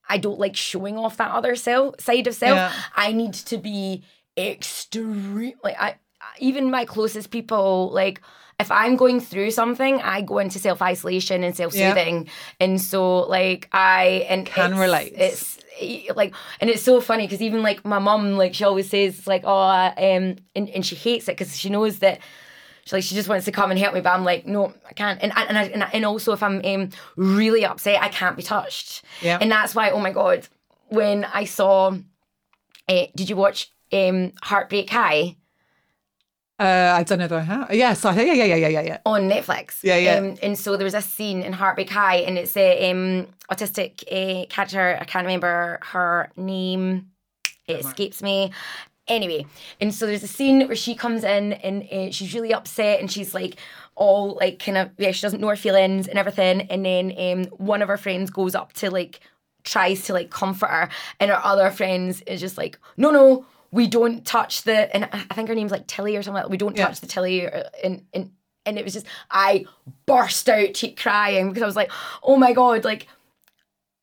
[0.08, 2.56] I don't like showing off that other self side of self.
[2.56, 2.72] Yeah.
[2.94, 4.04] I need to be
[4.36, 5.96] extreme like I
[6.38, 8.20] even my closest people like
[8.60, 12.28] if I'm going through something, I go into self isolation and self soothing,
[12.60, 15.14] and so like I and Can it's- relate.
[15.16, 15.58] It's
[16.14, 19.42] like, and it's so funny because even like my mum, like she always says like,
[19.44, 22.20] oh, um, and, and she hates it because she knows that
[22.84, 24.92] she like she just wants to come and help me, but I'm like, no, I
[24.92, 25.18] can't.
[25.22, 28.42] And and I, and, I, and also if I'm um, really upset, I can't be
[28.42, 29.02] touched.
[29.22, 29.38] Yeah.
[29.40, 30.46] And that's why, oh my god,
[30.88, 31.96] when I saw,
[32.88, 35.36] uh, did you watch um, Heartbreak High?
[36.58, 37.66] Uh, I don't know though how.
[37.70, 38.98] Yes, I think yeah, yeah, yeah, yeah, yeah.
[39.04, 39.82] on Netflix.
[39.82, 40.16] Yeah, yeah.
[40.16, 44.04] Um, and so there was a scene in Heartbreak High, and it's a um, autistic
[44.12, 44.98] uh, character.
[45.00, 47.10] I can't remember her name.
[47.66, 48.52] It escapes me.
[49.08, 49.46] Anyway,
[49.80, 53.10] and so there's a scene where she comes in and uh, she's really upset, and
[53.10, 53.56] she's like
[53.96, 56.62] all like kind of yeah, she doesn't know her feelings and everything.
[56.62, 59.20] And then um, one of her friends goes up to like
[59.64, 60.88] tries to like comfort her,
[61.18, 64.94] and her other friends is just like, no, no, we don't touch the.
[64.94, 66.42] And I I think her name's like Tilly or something.
[66.42, 66.86] Like, we don't Yeah.
[66.86, 68.30] touch the Tilly, or, and and
[68.64, 69.64] and it was just I
[70.06, 71.90] burst out crying because I was like,
[72.22, 73.08] oh my god, like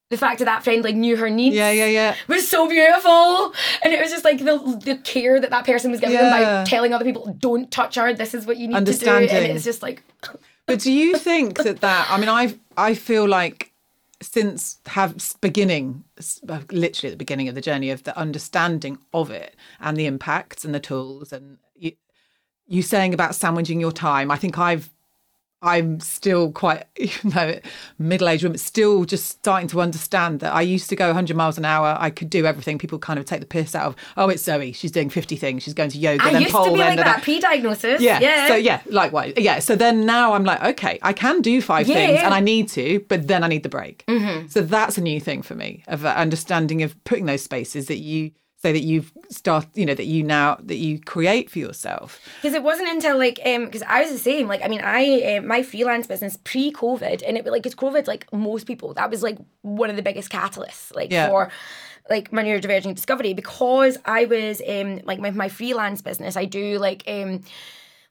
[0.10, 1.56] the fact that that friend like knew her needs.
[1.56, 2.16] Yeah, yeah, yeah.
[2.28, 3.54] Was so beautiful,
[3.84, 6.64] and it was just like the the care that that person was giving them by
[6.66, 8.12] telling other people, "Don't touch her.
[8.14, 10.04] This is what you need to do." And it's just like,
[10.66, 12.08] But do you think that that?
[12.10, 13.69] I mean, I I feel like
[14.22, 16.04] since have beginning,
[16.48, 20.06] uh, literally at the beginning of the journey of the understanding of it and the
[20.06, 21.94] impacts and the tools and you,
[22.68, 24.32] you saying about sandwiching your time.
[24.32, 24.90] I think I've.
[25.62, 27.60] I'm still quite, even though
[27.98, 31.66] middle-aged woman, still just starting to understand that I used to go 100 miles an
[31.66, 31.98] hour.
[32.00, 32.78] I could do everything.
[32.78, 34.72] People kind of take the piss out of, oh, it's Zoe.
[34.72, 35.64] She's doing 50 things.
[35.64, 38.02] She's going to yoga, I then used pole, to be then like that pre-diagnosis.
[38.02, 38.20] yeah.
[38.22, 38.48] yeah.
[38.48, 39.34] So yeah, likewise.
[39.38, 39.60] Yeah.
[39.60, 42.18] So then now I'm like, okay, I can do five Yeah, things.
[42.18, 42.26] Mm-hmm.
[42.26, 44.06] and I need to, but then I need the break.
[44.50, 47.98] So that's a new thing for me of uh, understanding of putting those spaces that
[47.98, 52.20] you say that you've start, you know, that you now that you create for yourself.
[52.42, 55.38] because it wasn't until like um because I was the same like I mean I
[55.38, 59.10] uh, my freelance business pre COVID and it like it's COVID like most people that
[59.10, 61.28] was like one of the biggest catalysts like Yeah.
[61.30, 61.50] for
[62.10, 66.80] like my neurodivergent discovery because I was um like my, my freelance business I do
[66.80, 67.44] like um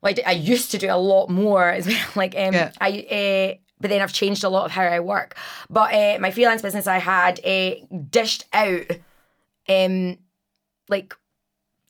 [0.01, 2.73] well, I used to do a lot more as well like um Yeah.
[2.81, 5.37] I uh, but then I've changed a lot of how I work
[5.69, 7.75] but uh, my freelance business I had uh,
[8.11, 8.87] dished out
[9.69, 10.17] um
[10.89, 11.15] like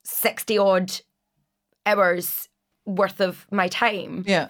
[0.04, 0.92] 60 odd
[1.86, 2.48] hours
[2.86, 4.48] worth of my time Yeah.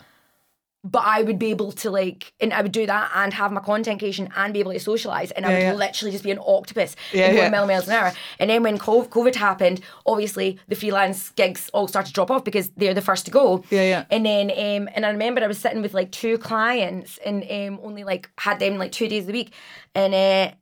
[0.85, 3.61] but I would be able to like and I would do that and have my
[3.61, 5.73] content creation and be able to socialize and I would yeah.
[5.75, 7.51] literally just be an octopus Yeah, and go yeah.
[7.67, 12.13] miles an hour and then when COVID happened obviously the freelance gigs all started to
[12.15, 14.05] drop off because they're the first to go Yeah, yeah.
[14.11, 17.81] and then um and I remember I was sitting with like two clients and um
[17.83, 19.53] only like had them like two days a week
[19.97, 20.55] and uh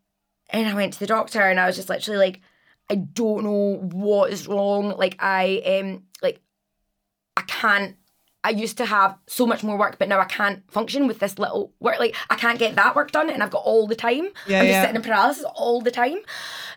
[0.50, 2.40] and I went to the doctor and I was just literally like
[2.90, 6.40] I don't know what is wrong like I um like
[7.36, 7.96] I can't.
[8.44, 11.36] I used to have so much more work, but now I can't function with this
[11.36, 11.98] little work.
[11.98, 14.28] Like I can't get that work done, and I've got all the time.
[14.46, 14.82] Yeah, I'm just yeah.
[14.82, 16.18] sitting in paralysis all the time.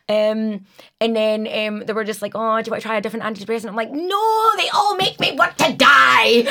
[0.09, 0.65] Um,
[0.99, 3.23] and then um, they were just like, "Oh, do you want to try a different
[3.25, 6.43] antidepressant?" I'm like, "No, they all make me want to die."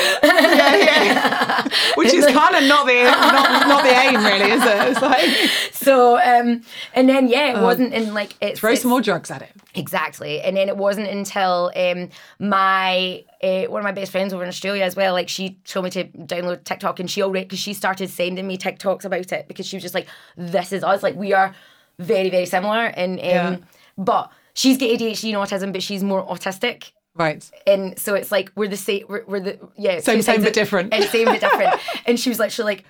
[1.97, 4.91] Which is kind of not the not, not the aim, really, is it?
[4.91, 6.63] It's like so, um,
[6.95, 9.51] and then yeah, it wasn't in like it's throw it's- some more drugs at it.
[9.75, 10.41] Exactly.
[10.41, 14.49] And then it wasn't until um, my uh, one of my best friends over in
[14.49, 17.75] Australia as well, like she told me to download TikTok and she already because she
[17.75, 21.03] started sending me TikToks about it because she was just like, This is us.
[21.03, 21.55] Like we are
[21.99, 23.57] very, very similar and um, Yeah.
[23.97, 26.93] but she's got ADHD and autism, but she's more autistic.
[27.15, 27.49] Right.
[27.67, 30.95] And so it's like we're the same we're, we're the yeah Same, same, but different.
[30.95, 31.75] and same but different.
[32.07, 32.85] and she was literally like,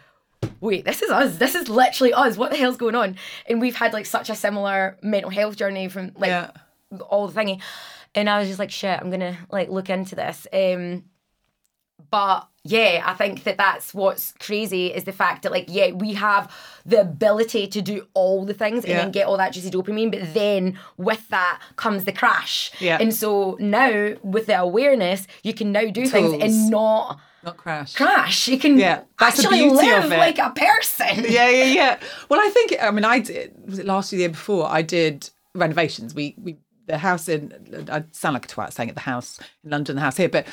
[0.61, 1.39] wait, this is us.
[1.39, 2.37] This is literally us.
[2.37, 3.17] What the hell's going on?
[3.49, 6.51] And we've had like such a similar mental health journey from like Yeah.
[7.09, 7.63] all the thingy.
[8.15, 10.47] And I was just like, shit, I'm gonna like look into this.
[10.53, 11.05] Um,
[12.11, 16.15] but yeah, I think that that's what's crazy is the fact that like yeah, we
[16.15, 16.53] have
[16.85, 18.99] the ability to do all the things and Yeah.
[19.03, 22.71] then get all that juicy dopamine, but then with that comes the crash.
[22.81, 22.99] Yeah.
[23.01, 27.95] And so now with the awareness, you can now do things and not Not crash.
[27.95, 28.49] crash.
[28.49, 30.19] You can Yeah, that's the actually beauty live of it.
[30.19, 31.25] like a person.
[31.29, 32.01] yeah, yeah, yeah.
[32.29, 33.55] Well, I think I mean I did.
[33.67, 34.67] Was it last year, the year before?
[34.69, 36.15] I did renovations.
[36.15, 36.57] We we
[36.87, 37.87] the house in.
[37.91, 38.95] I sound like a twat saying it.
[38.95, 40.47] The house in London, the house here, but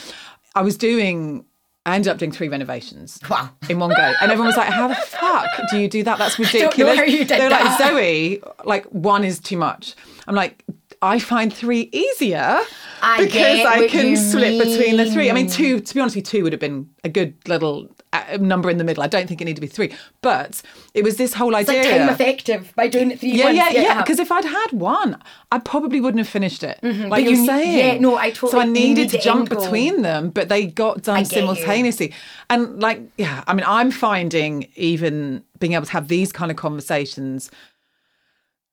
[0.56, 1.46] I was doing
[1.86, 3.20] I ended up doing three renovations.
[3.30, 3.52] Wow.
[3.70, 4.14] In one go.
[4.20, 6.18] And everyone was like, how the fuck do you do that?
[6.18, 6.98] That's ridiculous.
[6.98, 7.80] know you did they were that.
[7.80, 9.94] like, Zoe, like one is too much.
[10.28, 10.64] I'm like,
[11.04, 12.60] I find three easier
[13.04, 15.30] I because I can you split between the three.
[15.30, 15.54] I mean, mean.
[15.54, 17.95] two, to be honest with you, two would have been a good little
[18.40, 19.04] number in the middle.
[19.04, 19.94] I don't think it needed to be three.
[20.22, 20.62] But
[20.94, 21.82] it was this whole It's idea.
[21.84, 23.58] like time effective by doing it three yeah, once.
[23.58, 24.02] yeah, yeah.
[24.02, 26.80] Because if I'd had one, I probably wouldn't have finished it.
[26.84, 27.10] Like Mm-hmm.
[27.10, 27.78] But you're you saying.
[27.78, 28.52] yeah, no, I totally.
[28.52, 31.40] So I needed need to jump between them, but they got done get you.
[31.42, 32.14] simultaneously.
[32.50, 36.58] And like, yeah, I mean, I'm finding even being able to have these kind of
[36.58, 37.50] conversations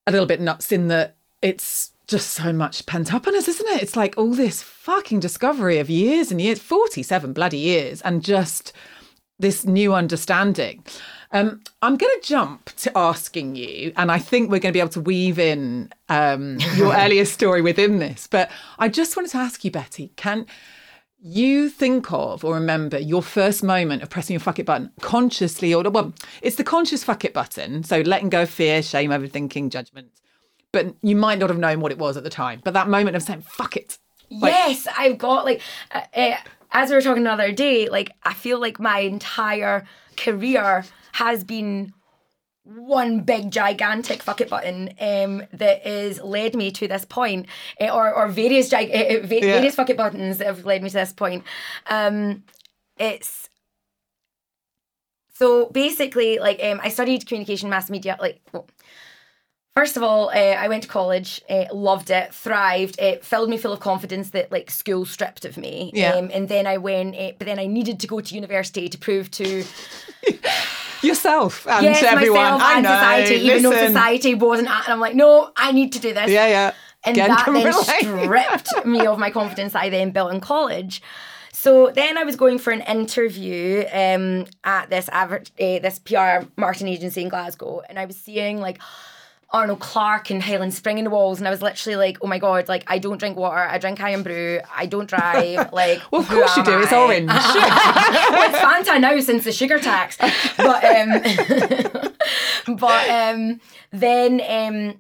[0.07, 3.69] a little bit nuts in that it's just so much pent up on us, isn't
[3.69, 3.83] it?
[3.83, 8.73] It's like all this fucking discovery of years and years, 47 bloody years, and just
[9.43, 10.83] this new understanding.
[11.33, 14.81] Um, I'm going to jump to asking you, and I think we're going to be
[14.81, 18.27] able to weave in um, your earlier story within this.
[18.27, 20.47] But I just wanted to ask you, Betty, can
[21.25, 25.73] you think of or remember your first moment of pressing your fuck it button consciously,
[25.75, 29.71] or well, it's the conscious fuck it button, so letting go of fear, shame, overthinking,
[29.71, 30.09] judgment.
[30.73, 32.61] But you might not have known what it was at the time.
[32.65, 33.99] But that moment of saying "fuck it,"
[34.31, 35.61] like, yes, I've got like,
[35.93, 36.37] uh, uh,
[36.73, 41.45] as we were talking the other day, like I feel like my entire career has
[41.45, 41.93] been
[42.65, 47.47] one big gigantic fuck it button um, that has led me to this point,
[47.81, 49.55] uh, or or various gig- uh, va- Yeah.
[49.55, 51.45] various fuck it buttons that have led me to this point.
[51.89, 52.45] Um,
[52.99, 53.49] it's
[55.35, 58.41] so basically like um, I studied communication mass media like.
[58.53, 58.67] Well,
[59.75, 62.99] First of all, uh, I went to college, uh, loved it, thrived.
[63.01, 65.91] It filled me full of confidence that like school stripped of me.
[65.95, 66.13] Yeah.
[66.13, 68.99] Um, and then I went, uh, but then I needed to go to university to
[68.99, 69.65] prove to
[71.03, 72.41] yourself and yes to everyone.
[72.43, 72.91] myself I and know.
[72.91, 74.69] society, even though society wasn't.
[74.71, 76.31] at- And I'm like, no, I need to do this.
[76.31, 76.73] Yeah, yeah.
[77.05, 78.61] And Again, that then relate.
[78.65, 81.03] stripped me of my confidence that I then built in college.
[81.53, 86.47] So then I was going for an interview um, at this advert, uh, this PR
[86.57, 88.81] marketing agency in Glasgow, and I was seeing like
[89.53, 92.39] Arnold Clark and Highland Spring in the walls, and I was literally like, "Oh my
[92.39, 92.69] god!
[92.69, 95.71] Like I don't drink water, I drink Irn-Bru, I don't drive.
[95.73, 96.81] Like, Well, of course you do.
[96.81, 97.29] It's I?" orange.
[97.29, 100.17] well, it's Fanta now since the sugar tax.
[100.57, 103.61] But um, but um,
[103.91, 104.95] then um,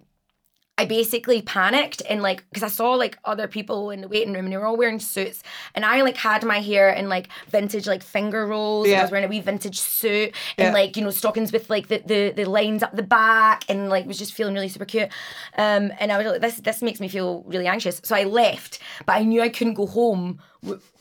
[0.82, 4.44] I basically panicked and like because I saw like other people in the waiting room
[4.46, 5.42] and they were all wearing suits.
[5.74, 8.88] And I like had my hair in like vintage like finger rolls.
[8.88, 10.72] And I was wearing a wee vintage suit and Yeah.
[10.72, 14.06] like you know stockings with like the, the the lines up the back and like
[14.06, 15.08] was just feeling really super cute.
[15.56, 18.00] Um and I was like this this makes me feel really anxious.
[18.04, 20.40] So I left but I knew I couldn't go home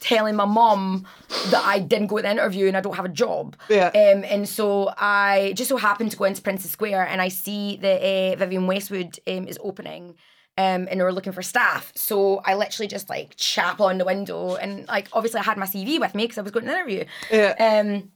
[0.00, 1.06] telling my mum
[1.50, 3.86] that I didn't go to the interview and I don't have a job Yeah.
[3.88, 7.76] um, and so I just so happened to go into Princess Square and I see
[7.76, 10.16] that uh, Vivienne Westwood um, is opening.
[10.58, 11.92] Um, and they were looking for staff.
[11.96, 15.64] So I literally just like chap on the window and like obviously I had my
[15.64, 17.04] CV with me because I was going to an interview.
[17.30, 17.54] Yeah.
[17.58, 18.12] Um,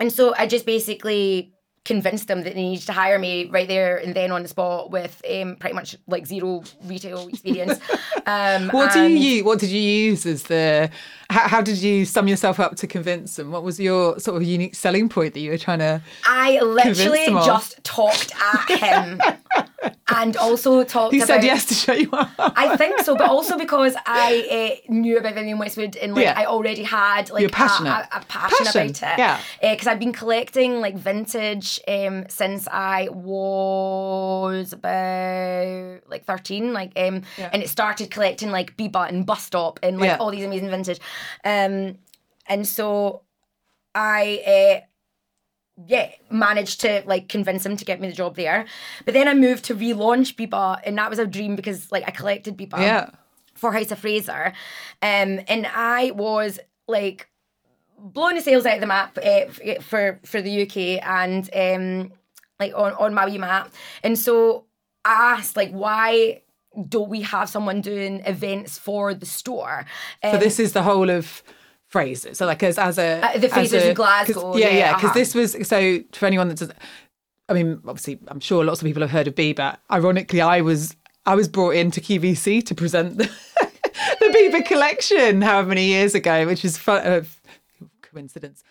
[0.00, 1.52] and so I just basically
[1.86, 4.90] convinced them that they needed to hire me right there and then on the spot
[4.90, 7.80] with um, pretty much like zero retail experience.
[8.26, 9.44] Um, What do you use?
[9.44, 10.90] What did you use as the?
[11.30, 13.50] How, how did you sum yourself up to convince them?
[13.50, 16.00] What was your sort of unique selling point that you were trying to?
[16.24, 19.20] I literally just talked at him
[20.08, 22.30] and also talked He about said yes to show you up.
[22.38, 26.34] I think so, but also because I uh, knew about Vivienne Westwood and like Yeah.
[26.36, 27.46] I already had like a-.
[27.46, 27.86] A, a, passion,
[28.28, 29.18] Passion, about it.
[29.18, 29.40] yeah.
[29.60, 37.22] because I've been collecting like vintage um, since I was about like thirteen, like um,
[37.36, 37.50] Yeah.
[37.52, 40.16] and it started collecting like Biba and Bus Stop and like Yeah.
[40.18, 41.00] all these amazing vintage,
[41.44, 41.98] um,
[42.46, 43.22] and so
[43.94, 44.80] I.
[44.82, 44.86] Uh,
[45.86, 48.64] yeah, managed to like convince him to get me the job there.
[49.04, 52.10] But then I moved to relaunch Biba, and that was a dream because like I
[52.12, 53.10] collected Biba Yeah.
[53.54, 54.54] for House of Fraser,
[55.02, 57.28] um, and I was like
[57.98, 62.12] blowing the sales out of the map uh, for for the UK and um,
[62.58, 63.70] like on on my wee map,
[64.02, 64.64] and so
[65.04, 66.40] I asked like why
[66.88, 69.86] don't we have someone doing events for the store?
[70.22, 71.42] So Um, this is the House of
[71.88, 72.34] Fraser.
[72.34, 74.94] So like as as a Uh, the as Frasers a- in Glasgow, Yeah, yeah, yeah.
[74.94, 75.18] Because uh-huh.
[75.18, 76.78] this was so for anyone that doesn't.
[77.48, 79.76] I mean, obviously, I'm sure lots of people have heard of Biba.
[79.90, 83.24] Ironically, I was I was brought into QVC to present the,
[84.20, 87.22] the Biba collection however many years ago, which is fun, uh,
[88.02, 88.62] coincidence.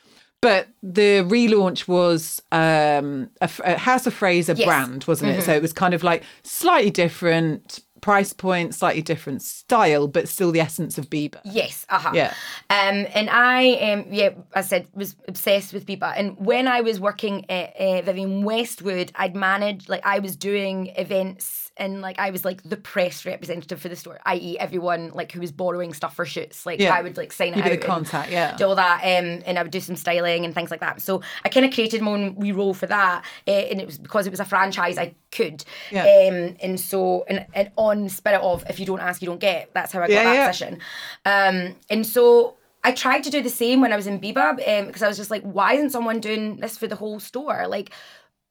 [0.42, 4.66] But the relaunch was um, a, a House of Fraser Yes.
[4.68, 5.42] brand, wasn't it?
[5.44, 10.52] So it was kind of like slightly different price point, slightly different style, but still
[10.52, 11.40] the essence of Biba.
[11.44, 12.12] Yes, uh huh.
[12.14, 12.36] Yeah.
[12.70, 16.14] Um, and I, um, yeah, I said was obsessed with Biba.
[16.16, 20.94] And when I was working at uh, Vivienne Westwood, I'd managed, like, I was doing
[20.98, 25.32] events and like I was like the press representative for the store, i.e., everyone like
[25.32, 26.66] who was borrowing stuff for shoots.
[26.66, 26.94] Like Yeah.
[26.94, 27.70] I would like sign it out.
[27.70, 28.56] the contact, yeah.
[28.56, 31.02] Do all that, um, and I would do some styling and things like that.
[31.02, 33.98] So I kind of created my own wee role for that, uh, and it was
[33.98, 35.66] because it was a franchise I could.
[35.92, 36.04] Yeah.
[36.04, 39.74] Um, and so and, and on spirit of if you don't ask, you don't get.
[39.74, 40.80] That's how I got Yeah, that position.
[41.26, 42.56] Um, and so.
[42.88, 45.32] I tried to do the same when I was in um, because I was just
[45.32, 47.66] like, why isn't someone doing this for the whole store?
[47.68, 47.90] Like,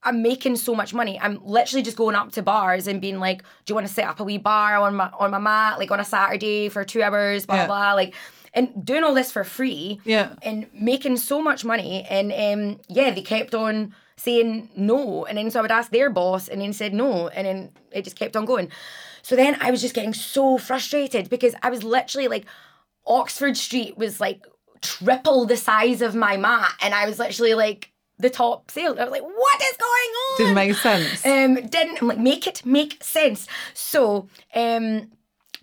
[0.05, 1.19] I'm making so much money.
[1.19, 4.07] I'm literally just going up to bars and being like, "Do you want to set
[4.07, 7.01] up a wee bar on my on my mat, like on a Saturday for two
[7.03, 7.65] hours, blah Yeah.
[7.67, 8.13] blah, blah, like."
[8.53, 10.29] And doing all this for free, Yeah.
[10.41, 15.51] and making so much money, and um, yeah, they kept on saying no, and then
[15.51, 18.37] so I would ask their boss, and then said no, and then it just kept
[18.37, 18.69] on going.
[19.23, 22.45] So then I was just getting so frustrated because I was literally like,
[23.05, 24.45] Oxford Street was like
[24.81, 28.95] triple the size of my mat, and I was literally like the top sale.
[28.99, 30.37] I was like, what is going on?
[30.37, 31.25] Didn't make sense.
[31.25, 33.47] Um, didn't I'm like make it make sense.
[33.73, 35.11] So, um,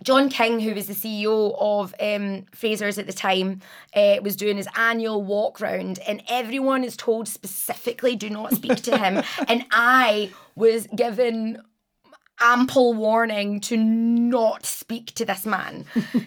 [0.02, 3.60] John King, who was the CEO of um, Fraser's at the time,
[3.94, 8.82] uh, was doing his annual walk round, and everyone is told specifically do not speak
[8.82, 9.22] to him.
[9.48, 11.62] and I was given
[12.40, 15.84] ample warning to not speak to this man,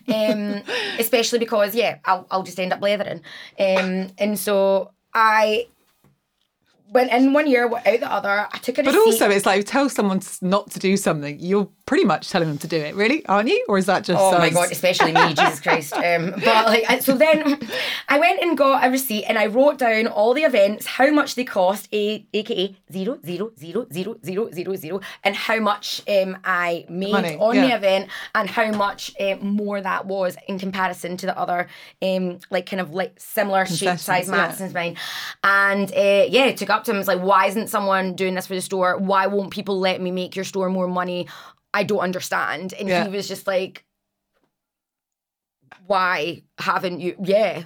[0.08, 0.62] um,
[1.00, 3.22] especially because yeah, I'll I'll just end up blethering,
[3.60, 5.68] um, and so I
[6.90, 8.48] went in one year, out the other.
[8.52, 8.98] I took a receipt.
[8.98, 11.40] But also, it's like tell someone not to do something.
[11.40, 13.66] You're pretty much telling them to do it, really, aren't you?
[13.68, 14.20] Or is that just?
[14.20, 15.94] Oh my god, especially me, Jesus Christ.
[15.94, 17.60] Um, but like, so then
[18.10, 21.36] I went and got a receipt and I wrote down all the events, how much
[21.36, 26.38] they cost, a, aka zero zero zero zero zero zero zero, and how much um
[26.44, 31.18] I made Money, on the event and how much um, more that was in comparison
[31.18, 31.68] to the other
[32.02, 34.66] um like kind of like similar shape size mats yeah.
[34.66, 34.98] as mine.
[35.44, 36.98] And uh, yeah, took up to him.
[36.98, 38.98] Was like, why isn't someone doing this for the store?
[38.98, 41.28] Why won't people let me make your store more money?
[41.74, 42.74] I don't understand.
[42.74, 43.04] And Yeah.
[43.04, 43.86] he was just like,
[45.88, 47.16] why haven't you?
[47.24, 47.64] Yeah.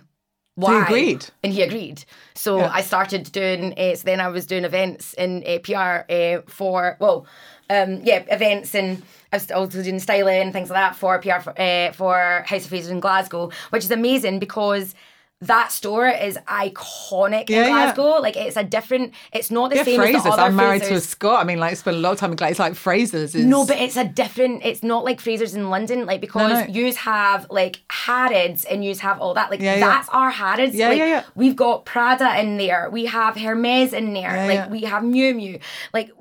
[0.55, 0.73] Why?
[0.75, 1.25] He agreed?
[1.43, 2.03] And he agreed.
[2.35, 2.69] So Yeah.
[2.73, 6.97] I started doing, uh, so then I was doing events in uh, PR uh, for,
[6.99, 7.25] well,
[7.69, 9.01] um, yeah, events and
[9.31, 12.63] I was also doing styling and things like that for PR for, uh, for House
[12.63, 14.95] of Fraser in Glasgow, which is amazing because
[15.41, 17.93] that store is iconic Yeah, in yeah.
[17.93, 18.19] Glasgow.
[18.21, 20.23] Like it's a different, it's not the Yeah, same as Fraser's.
[20.23, 21.39] the I'm married to a Scot.
[21.39, 22.51] I mean, like, spent a lot of time in Glasgow.
[22.51, 23.45] It's like Fraser's is.
[23.45, 24.65] No, but it's a different.
[24.65, 26.73] It's not like Fraser's in London, like because no.
[26.73, 29.49] yous have like Harrods and yous have all that.
[29.49, 29.79] Like Yeah, yeah.
[29.79, 30.75] that's our Harrods.
[30.75, 31.23] Yeah, like, yeah, yeah.
[31.35, 32.89] We've got Prada in there.
[32.89, 34.35] We have Hermes in there.
[34.35, 34.69] Yeah, like yeah.
[34.69, 35.61] we have Miu Miu.
[35.93, 36.11] Like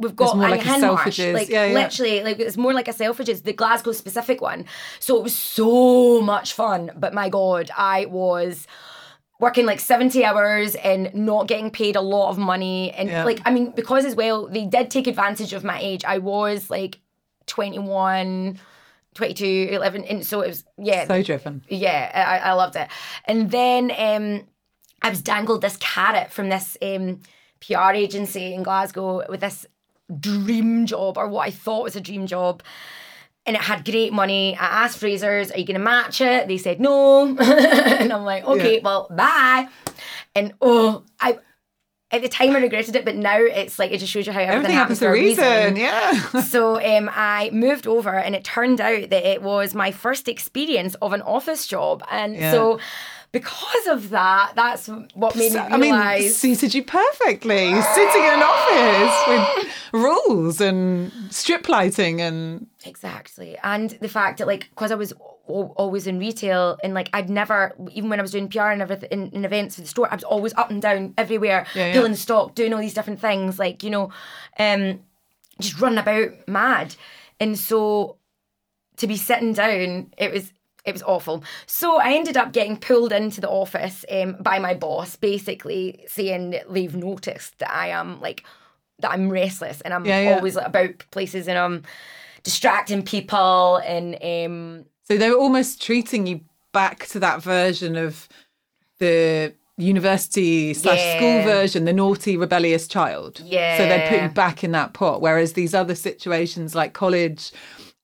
[0.00, 1.34] we've got more like a Hinmarsh.
[1.34, 1.74] Like Yeah, yeah.
[1.74, 4.64] literally, like it's more like a Selfridges, the Glasgow specific one.
[4.98, 6.90] So it was so much fun.
[6.96, 8.66] But my God, I was
[9.38, 13.24] working like 70 hours and not getting paid a lot of money and Yeah.
[13.24, 16.68] like i mean because as well they did take advantage of my age i was
[16.68, 16.98] like
[17.46, 18.58] 21
[19.14, 21.62] 22 11 and so it was yeah so driven.
[21.68, 22.10] yeah
[22.44, 22.88] I, I loved it
[23.24, 24.46] and then um
[25.02, 27.20] i was dangled this carrot from this um
[27.60, 29.66] pr agency in glasgow with this
[30.10, 32.62] dream job or what i thought was a dream job
[33.46, 34.54] and it had great money.
[34.54, 38.44] I asked Fraser's, "Are you going to match it?" They said no, and I'm like,
[38.44, 38.80] "Okay, Yeah.
[38.84, 39.66] well, bye."
[40.34, 41.38] And oh, I
[42.10, 44.40] at the time I regretted it, but now it's like it just shows you how
[44.40, 45.76] everything, Everything happens for a reason.
[45.76, 46.12] Yeah.
[46.42, 50.94] so um, I moved over, and it turned out that it was my first experience
[51.00, 52.50] of an office job, and Yeah.
[52.52, 52.78] so
[53.32, 56.36] because of that, that's what made So- me I mean, realize.
[56.36, 57.80] suited you perfectly.
[57.82, 59.28] Sitting in an office
[59.64, 63.56] with rules and strip lighting and Exactly.
[63.62, 65.12] And the fact that, like, because I was
[65.48, 68.82] al- always in retail and, like, I'd never, even when I was doing PR and
[68.82, 71.88] everything in, in events for the store, I was always up and down everywhere, Yeah,
[71.88, 71.92] yeah.
[71.94, 74.10] pulling stock, doing all these different things, like, you know,
[74.58, 75.00] um,
[75.60, 76.96] just running about mad.
[77.38, 78.16] And so
[78.96, 80.52] to be sitting down, it was.
[80.84, 81.44] It was awful.
[81.66, 86.60] So I ended up getting pulled into the office um, by my boss, basically saying
[86.68, 88.44] they've noticed that I am like
[89.00, 90.34] that I'm restless and I'm Yeah, yeah.
[90.36, 91.82] always like, about places and I'm
[92.42, 96.40] distracting people and um So they were almost treating you
[96.72, 98.28] back to that version of
[98.98, 101.44] the university slash school Yeah.
[101.44, 103.40] version, the naughty, rebellious child.
[103.44, 103.76] Yeah.
[103.78, 105.20] So they put you back in that pot.
[105.22, 107.50] Whereas these other situations like college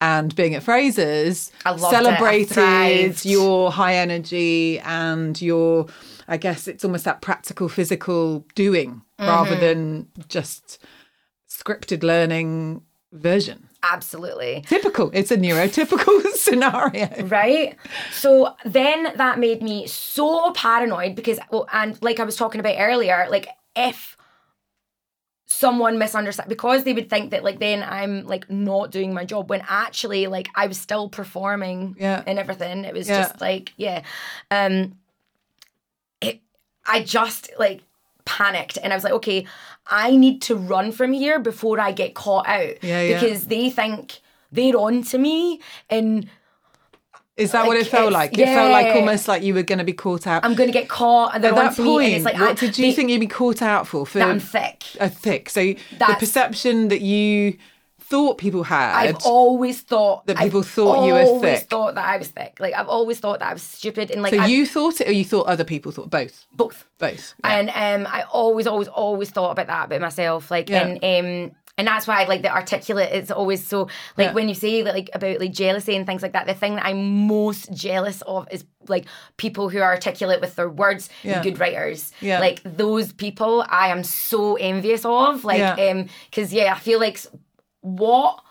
[0.00, 1.86] and being at Fraser's I loved it.
[1.86, 5.86] I celebrated your high energy and your,
[6.28, 9.30] I guess it's almost that practical, physical doing Mm-hmm.
[9.30, 10.78] rather than just
[11.48, 12.82] scripted learning
[13.12, 13.66] version.
[13.82, 14.62] Absolutely.
[14.66, 15.10] Typical.
[15.14, 17.08] It's a neurotypical scenario.
[17.26, 17.76] Right?
[18.12, 22.74] So then that made me so paranoid because, well, and like I was talking about
[22.78, 24.15] earlier, like if
[25.48, 29.48] someone misunderstands, because they would think that like then I'm like not doing my job
[29.48, 32.22] when actually like I was still performing Yeah.
[32.26, 32.84] and everything.
[32.84, 33.22] It was Yeah.
[33.22, 34.02] just like, yeah.
[34.50, 34.98] Um,
[36.20, 36.40] it,
[36.84, 37.82] I just like
[38.24, 39.46] panicked and I was like, okay,
[39.86, 43.06] I need to run from here before I get caught out yeah.
[43.20, 44.18] because they think
[44.50, 46.28] they're on to me and
[47.36, 48.36] Is that what it felt like?
[48.38, 50.44] It felt like almost like you were going to be caught out.
[50.44, 52.92] I'm going to get caught and At that point, like, what I, did you they-
[52.92, 54.06] think you'd be caught out for?
[54.06, 54.84] For that I'm thick?
[55.00, 55.50] a thick.
[55.50, 55.60] So
[55.98, 57.58] the perception that you
[58.00, 58.94] thought people had.
[58.94, 61.68] I've always thought That people I've thought you were thick.
[61.68, 62.58] Thought that I was thick.
[62.60, 65.08] Like I've always thought that I was stupid and like so I, you thought it,
[65.08, 66.46] or you thought other people thought both?
[66.54, 66.86] both.
[66.98, 67.34] Both.
[67.44, 67.50] Yeah.
[67.58, 70.50] And um, I always, always, always thought about that about myself.
[70.50, 70.86] Like, Yeah.
[70.86, 73.82] and um, and that's why like the articulate is always so
[74.16, 74.32] like Yeah.
[74.32, 76.46] when you say like about like jealousy and things like that.
[76.46, 79.04] The thing that I'm most jealous of is like
[79.36, 81.34] people who are articulate with their words, Yeah.
[81.34, 82.12] and good writers.
[82.20, 82.40] Yeah.
[82.40, 85.44] Like those people, I am so envious of.
[85.44, 85.74] Like, Yeah.
[85.90, 87.18] um, because yeah, I feel like
[87.82, 88.42] what.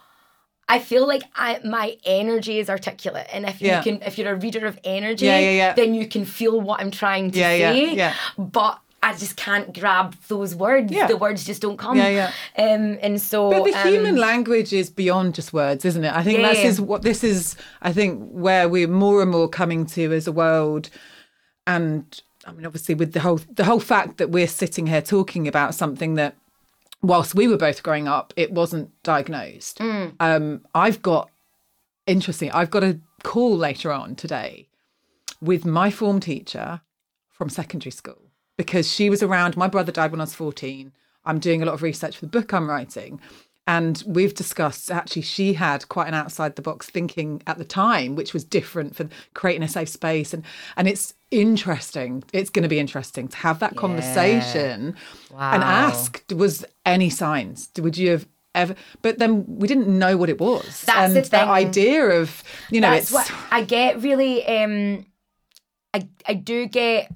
[0.67, 3.77] I feel like I my energy is articulate, and if Yeah.
[3.77, 5.73] you can, if you're a reader of energy, Yeah, yeah, yeah.
[5.73, 7.93] then you can feel what I'm trying to say.
[7.93, 8.13] yeah.
[8.35, 10.91] But I just can't grab those words.
[10.91, 11.05] Yeah.
[11.05, 11.95] The words just don't come.
[11.95, 12.31] Yeah, yeah.
[12.57, 13.51] Um, and so.
[13.51, 16.11] But the um, human language is beyond just words, isn't it?
[16.11, 17.55] I think Yeah, this is what this is.
[17.83, 20.89] I think where we're more and more coming to as a world,
[21.67, 25.47] and I mean, obviously, with the whole the whole fact that we're sitting here talking
[25.47, 26.35] about something that,
[27.03, 29.77] whilst we were both growing up, it wasn't diagnosed.
[29.77, 30.13] Mm.
[30.19, 31.29] Um, I've got
[32.07, 32.49] interesting.
[32.53, 34.67] I've got a call later on today
[35.41, 36.81] with my form teacher
[37.29, 38.24] from secondary school
[38.57, 39.57] because she was around.
[39.57, 40.91] My brother died when I was 14.
[41.25, 43.19] I'm doing a lot of research for the book I'm writing.
[43.67, 48.15] And we've discussed actually, she had quite an outside the box thinking at the time,
[48.15, 50.35] which was different for creating a safe space.
[50.35, 50.43] And,
[50.77, 52.23] and it's interesting.
[52.31, 54.95] It's going to be interesting to have that conversation
[55.31, 55.67] and Wow.
[55.67, 57.69] ask was any signs?
[57.79, 58.75] Would you have ever?
[59.01, 60.83] But then we didn't know what it was.
[60.83, 61.49] That's and the that thing.
[61.49, 63.13] idea of, you know, That's it's.
[63.13, 64.45] what I get really.
[64.45, 65.07] Um,
[65.91, 67.11] I I do get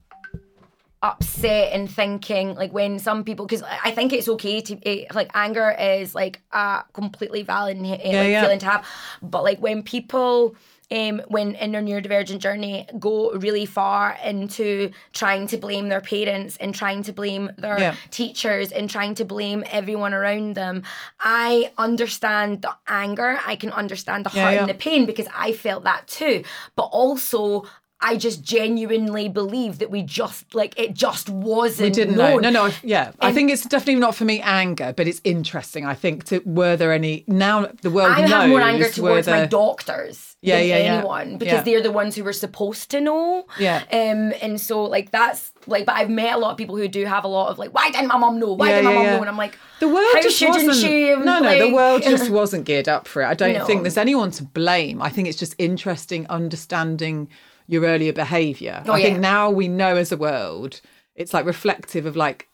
[1.02, 5.32] upset and thinking like when some people because I think it's okay to it, like
[5.34, 8.42] anger is like a completely valid uh, like, yeah.
[8.42, 8.86] feeling to have,
[9.22, 10.56] but like when people.
[10.92, 16.58] Um, when in their neurodivergent journey go really far into trying to blame their parents
[16.58, 17.96] and trying to blame their Yeah.
[18.10, 20.82] teachers and trying to blame everyone around them.
[21.20, 23.40] I understand the anger.
[23.46, 24.60] I can understand the Yeah, hurt yeah.
[24.62, 26.44] and the pain because I felt that too.
[26.76, 27.66] But also,
[28.02, 31.88] I just genuinely believe that we just like it just wasn't.
[31.88, 32.38] We didn't know.
[32.38, 32.72] No, no.
[32.82, 35.86] Yeah, I think it's definitely not for me anger, but it's interesting.
[35.86, 39.28] I think to were there any now the world I knows have more anger towards
[39.28, 40.94] my there- doctors Yeah, than yeah, yeah.
[40.96, 41.62] anyone because Yeah.
[41.64, 43.46] they're the ones who were supposed to know.
[43.60, 43.84] Yeah.
[43.92, 47.04] Um, and so like that's like, but I've met a lot of people who do
[47.06, 48.54] have a lot of like, why didn't my mom know?
[48.54, 49.16] Why Yeah, didn't my yeah, mom yeah.
[49.16, 49.22] know?
[49.24, 50.76] And I'm like, The world just wasn't.
[50.78, 53.26] she no, no, the world just wasn't geared up for it.
[53.26, 53.66] I don't No.
[53.66, 55.02] think there's anyone to blame.
[55.02, 57.28] I think it's just interesting understanding
[57.70, 58.84] your earlier behaviour.
[58.86, 60.82] Oh, I think now we know as a world.
[61.16, 62.48] It's like reflective of like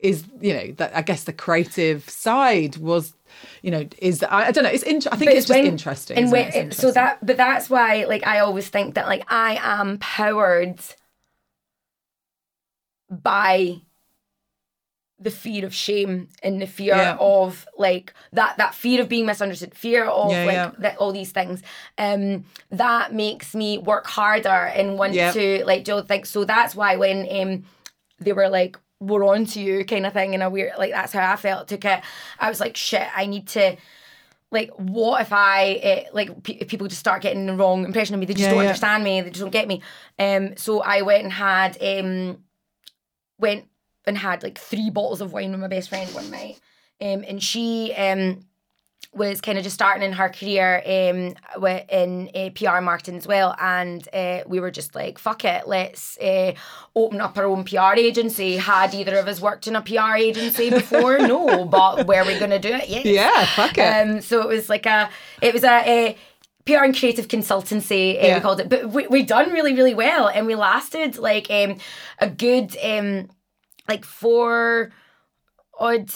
[0.00, 3.12] is you know that I guess the creative side was
[3.62, 5.66] you know is I, I don't know it's int- I think But it's just when-
[5.66, 6.16] interesting.
[6.18, 6.54] And when, it?
[6.54, 10.80] It's so that, but that's why, like, I always think that, like, I am powered
[13.10, 13.80] by
[15.18, 17.16] the fear of shame and the fear Yeah.
[17.18, 20.70] of like that that fear of being misunderstood fear of Yeah, like yeah.
[20.78, 21.62] that all these things.
[21.96, 26.28] Um that makes me work harder and want to like do things.
[26.28, 27.64] So that's why when um
[28.20, 31.12] they were like we're on to you kind of thing in a weird like that's
[31.14, 32.00] how I felt took it.
[32.38, 33.76] I was like shit I need to
[34.52, 38.20] like what if I uh, like pe people just start getting the wrong impression of
[38.20, 39.80] me they just don't understand me they just don't get me.
[40.18, 42.42] Um so I went and had um
[43.38, 43.66] went
[44.06, 46.58] and had like three bottles of wine with my best friend one night
[47.00, 48.44] um and she um
[49.12, 51.34] was kind of just starting in her career um
[51.88, 56.18] in uh, PR marketing as well and uh, we were just like fuck it let's
[56.18, 56.52] uh,
[56.94, 60.70] open up our own PR agency had either of us worked in a PR agency
[60.80, 63.80] before no but were we gonna do it yes yeah, fuck it.
[63.82, 65.08] um, so it was like a,
[65.40, 66.16] it was a, a
[66.66, 68.18] PR and creative consultancy.
[68.20, 68.34] Uh, Yeah.
[68.34, 71.76] We called it, but we we done really really well, and we lasted like um
[72.18, 73.30] a good um
[73.88, 74.90] like four
[75.78, 76.10] odd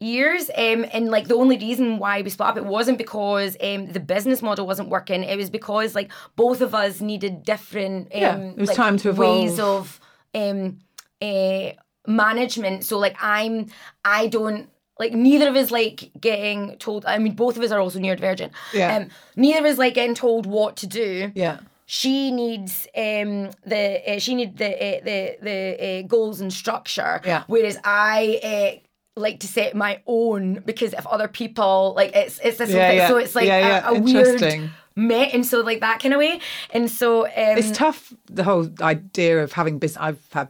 [0.00, 3.90] years um and like the only reason why we split up it wasn't because um
[3.92, 8.20] the business model wasn't working it was because like both of us needed different um
[8.20, 9.98] Yeah, it was like, time to ways of
[10.34, 10.78] um
[11.20, 11.70] uh
[12.06, 13.66] management so like i'm
[14.04, 17.06] i don't like neither of us like getting told.
[17.06, 18.50] I mean, both of us are also neurodivergent.
[18.72, 18.96] Yeah.
[18.96, 21.30] Um, neither of us like getting told what to do.
[21.34, 21.60] Yeah.
[21.90, 27.20] She needs um the uh, she need the uh, the the uh, goals and structure.
[27.24, 27.44] Yeah.
[27.46, 28.40] Whereas I.
[28.44, 28.84] Uh,
[29.16, 33.08] like to set my own because if other people like it's it's this Yeah, yeah.
[33.08, 36.40] so it's like Yeah, a, a weird met and so like that kind of way
[36.70, 40.48] and so um it's tough the whole idea of having business i've had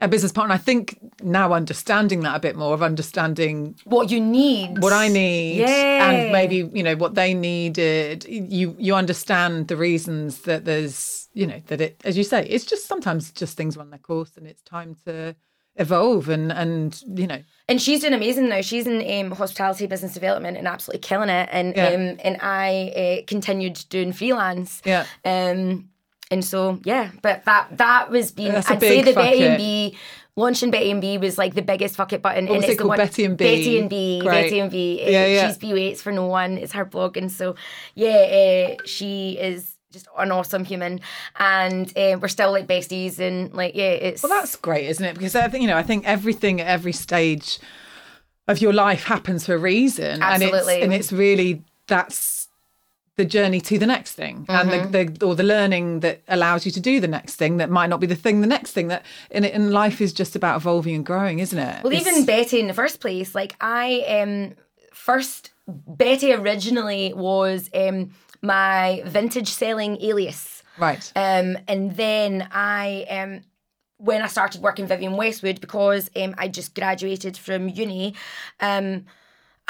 [0.00, 4.20] a business partner i think now understanding that a bit more of understanding what you
[4.20, 6.10] need what i need Yeah.
[6.10, 11.46] and maybe you know what they needed you you understand the reasons that there's you
[11.46, 14.46] know that it as you say it's just sometimes just things run their course and
[14.46, 15.34] it's time to
[15.76, 18.62] evolve and and you know and she's doing amazing now.
[18.62, 21.48] She's in um, hospitality business development and absolutely killing it.
[21.52, 21.86] And Yeah.
[21.90, 24.82] um, and I uh, continued doing freelance.
[24.84, 25.06] Yeah.
[25.24, 25.88] Um,
[26.30, 28.52] and so yeah, but that that was being.
[28.52, 29.96] That's I'd say the Betty and B
[30.36, 32.46] launching Betty and B was like the biggest fuck it button.
[32.46, 32.88] What and it's it the called?
[32.90, 33.44] one- Betty and B?
[33.44, 34.20] Betty and B.
[34.20, 34.44] Great.
[34.44, 35.02] Betty and B.
[35.02, 35.48] Yeah, yeah.
[35.48, 36.56] She's B waits for no one.
[36.58, 37.56] It's her blog, and so
[37.94, 41.00] yeah, uh, she is just an awesome human,
[41.38, 45.14] and uh, we're still like besties, and like yeah, it's Well, that's great, isn't it?
[45.14, 47.58] Because I think you know, I think everything at every stage
[48.46, 50.58] of your life happens for a reason, Absolutely.
[50.58, 52.48] and it's and it's really that's
[53.22, 54.58] the journey to the next thing, Mm-hmm.
[54.58, 57.68] and the, the or the learning that allows you to do the next thing that
[57.78, 59.02] might not be the thing, the next thing that
[59.36, 61.76] in in life is just about evolving and growing, isn't it?
[61.84, 63.86] Well, It's- even Betty in the first place, like I
[64.20, 64.32] um
[65.08, 65.50] first
[66.02, 67.98] Betty originally was um
[68.42, 70.62] my vintage selling alias.
[70.86, 72.82] right, Um and then I
[73.18, 73.32] um
[74.08, 78.14] when I started working Vivienne Westwood because um I just graduated from uni,
[78.60, 78.86] um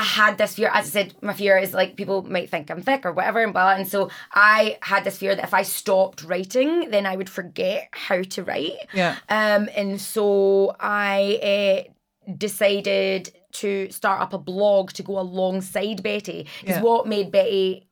[0.01, 2.81] I had this fear, as I said, my fear is like people might think I'm
[2.83, 3.73] thick or whatever, and blah.
[3.73, 7.89] And so I had this fear that if I stopped writing, then I would forget
[7.93, 8.79] how to write.
[8.95, 11.85] yeah, Um, and so I
[12.27, 16.47] uh, decided to start up a blog to go alongside Betty.
[16.61, 16.83] Because Yeah.
[16.83, 17.87] what made Betty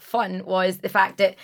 [0.00, 1.36] fun was the fact that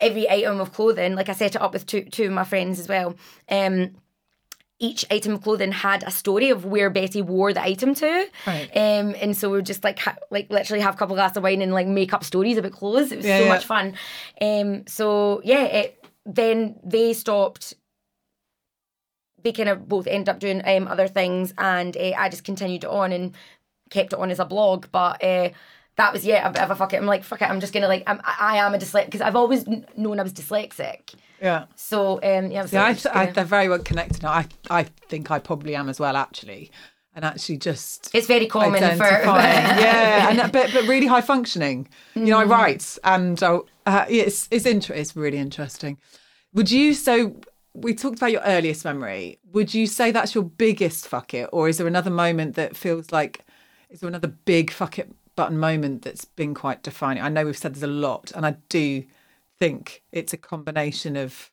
[0.00, 2.78] every item of clothing, like I set it up with two two of my friends
[2.78, 3.14] as well.
[3.48, 3.96] Um,
[4.80, 8.68] each item of clothing had a story of where Betty wore the item to, Right.
[8.76, 11.36] um, and so we would just like ha- like literally have a couple of glasses
[11.36, 13.12] of wine and like make up stories about clothes.
[13.12, 13.48] It was Yeah, so yeah.
[13.48, 13.94] much fun.
[14.40, 17.74] Um, so yeah, it, then they stopped
[19.42, 22.84] they kind of both ended up doing um, other things, and uh, I just continued
[22.86, 23.34] on and
[23.90, 24.86] kept it on as a blog.
[24.90, 25.50] But uh,
[25.96, 26.96] that was yeah, a bit of a fuck it.
[26.96, 27.48] I'm like fuck it.
[27.50, 30.22] I'm just gonna like I'm, I am a dyslexic because I've always kn- known I
[30.22, 31.14] was dyslexic.
[31.40, 31.64] Yeah.
[31.76, 34.22] So um, yeah, Yeah, I, I'm just I, gonna- they're very well connected.
[34.22, 34.30] now.
[34.32, 36.70] I I think I probably am as well, actually,
[37.14, 41.88] and actually just it's very common for yeah, and but but really high functioning.
[42.14, 42.26] You Mm.
[42.28, 45.98] know, I write, and uh, uh, it's it's inter- It's really interesting.
[46.52, 47.36] Would you so?
[47.76, 49.40] We talked about your earliest memory.
[49.52, 53.10] Would you say that's your biggest fuck it, or is there another moment that feels
[53.12, 53.44] like?
[53.90, 57.22] Is there another big fuck it button moment that's been quite defining?
[57.22, 59.04] I know we've said there's a lot, and I do
[59.58, 61.50] think it's a combination of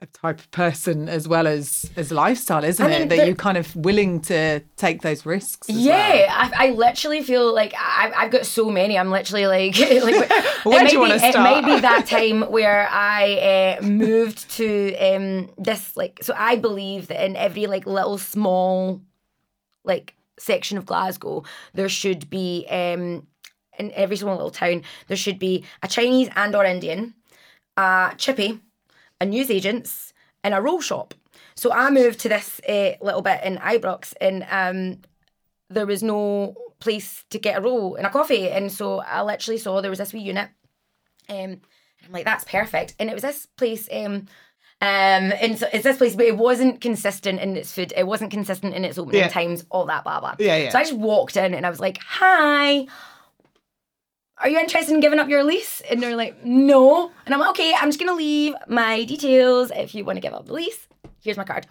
[0.00, 3.08] a type of person as well as as lifestyle, isn't I mean, it?
[3.10, 5.68] That the- you're kind of willing to take those risks.
[5.70, 6.28] Yeah, well.
[6.30, 8.98] I, I literally feel like I, I've got so many.
[8.98, 10.30] I'm literally like, like
[10.64, 11.36] Where it do you be, It start?
[11.36, 16.18] might be that time where I uh, moved to um, this like.
[16.22, 19.00] So I believe that in every like little small,
[19.84, 23.26] like section of Glasgow, there should be um,
[23.78, 27.14] in every small little town there should be a Chinese and or Indian,
[27.76, 28.60] a chippy,
[29.20, 30.12] a newsagents,
[30.42, 31.14] and a roll shop.
[31.56, 34.98] So I moved to this uh, little bit in Ibrox, and um,
[35.70, 38.50] there was no place to get a roll and a coffee.
[38.50, 40.48] And so I literally saw there was this wee unit.
[41.28, 41.60] Um,
[42.04, 42.94] I'm like, that's perfect.
[42.98, 43.88] And it was this place.
[43.90, 44.26] Um,
[44.82, 47.94] um, and so it's this place, but it wasn't consistent in its food.
[47.96, 49.28] It wasn't consistent in its opening Yeah.
[49.28, 50.34] times, all that, blah, blah.
[50.38, 50.68] Yeah, yeah.
[50.70, 52.86] So I just walked in and I was like, hi.
[54.38, 55.80] Are you interested in giving up your lease?
[55.88, 57.10] And they're like, no.
[57.24, 59.70] And I'm like, okay, I'm just gonna leave my details.
[59.74, 60.86] If you want to give up the lease,
[61.22, 61.66] here's my card.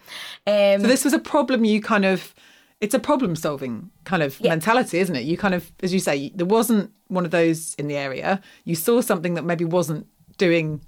[0.48, 2.34] Um, So this was a problem you kind of
[2.82, 5.24] it's a problem solving kind of mentality, isn't it?
[5.24, 8.42] You kind of as you say, there wasn't one of those in the area.
[8.66, 10.08] You saw something that maybe wasn't
[10.38, 10.82] doing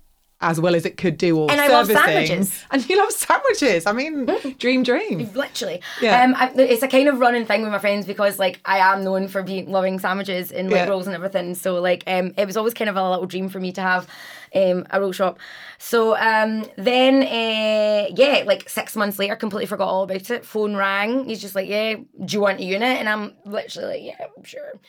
[0.46, 2.64] as well as it could do or And I love sandwiches.
[2.72, 3.86] And you love sandwiches.
[3.86, 4.26] I mean,
[4.60, 5.30] dream dream.
[5.34, 5.82] literally.
[6.02, 6.22] Yeah.
[6.24, 9.04] Um, I, it's a kind of running thing with my friends because like I am
[9.04, 10.90] known for being loving sandwiches and like Yeah.
[10.90, 11.56] rolls and everything.
[11.56, 14.08] So like um, it was always kind of a little dream for me to have
[14.56, 15.38] um a roll shop.
[15.80, 20.46] So um then uh yeah, like six months later, completely forgot all about it.
[20.46, 21.26] Phone rang.
[21.26, 22.98] He's just like, yeah, do you want a unit?
[23.00, 24.80] And I'm literally like, yeah, I'm sure.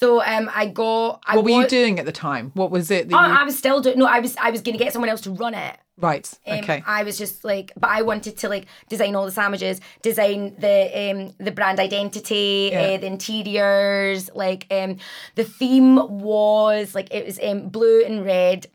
[0.00, 1.22] So um I got.
[1.26, 2.52] I What were you doing at the time?
[2.54, 3.98] What was it that Oh, you I was still doing.
[3.98, 4.34] No, I was.
[4.38, 5.76] I was going to get someone else to run it.
[5.98, 6.26] Right.
[6.46, 6.82] Um, Okay.
[6.86, 10.76] I was just like, but I wanted to like design all the sandwiches, design the
[11.10, 12.80] um the brand identity, Yeah.
[12.94, 14.30] uh, the interiors.
[14.34, 14.96] Like um
[15.34, 18.66] the theme was like it was um blue and red.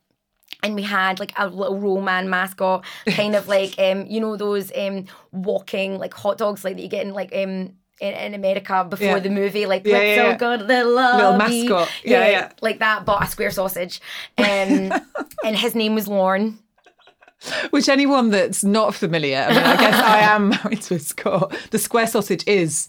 [0.61, 4.71] And we had like a little Roman mascot, kind of like um, you know those
[4.77, 8.85] um walking like hot dogs like that you get in like um in, in America
[8.89, 9.19] before Yeah.
[9.19, 10.37] the movie, like Yeah, let's yeah, all yeah.
[10.37, 11.67] go to the lobby.
[11.67, 11.89] mascot.
[12.03, 12.51] Yeah, yeah.
[12.61, 14.01] like that, bought a square sausage.
[14.37, 14.45] Um,
[15.45, 16.59] and his name was Lorne.
[17.69, 21.55] Which anyone that's not familiar, I mean, I guess I am married to a Scot.
[21.71, 22.87] The square sausage is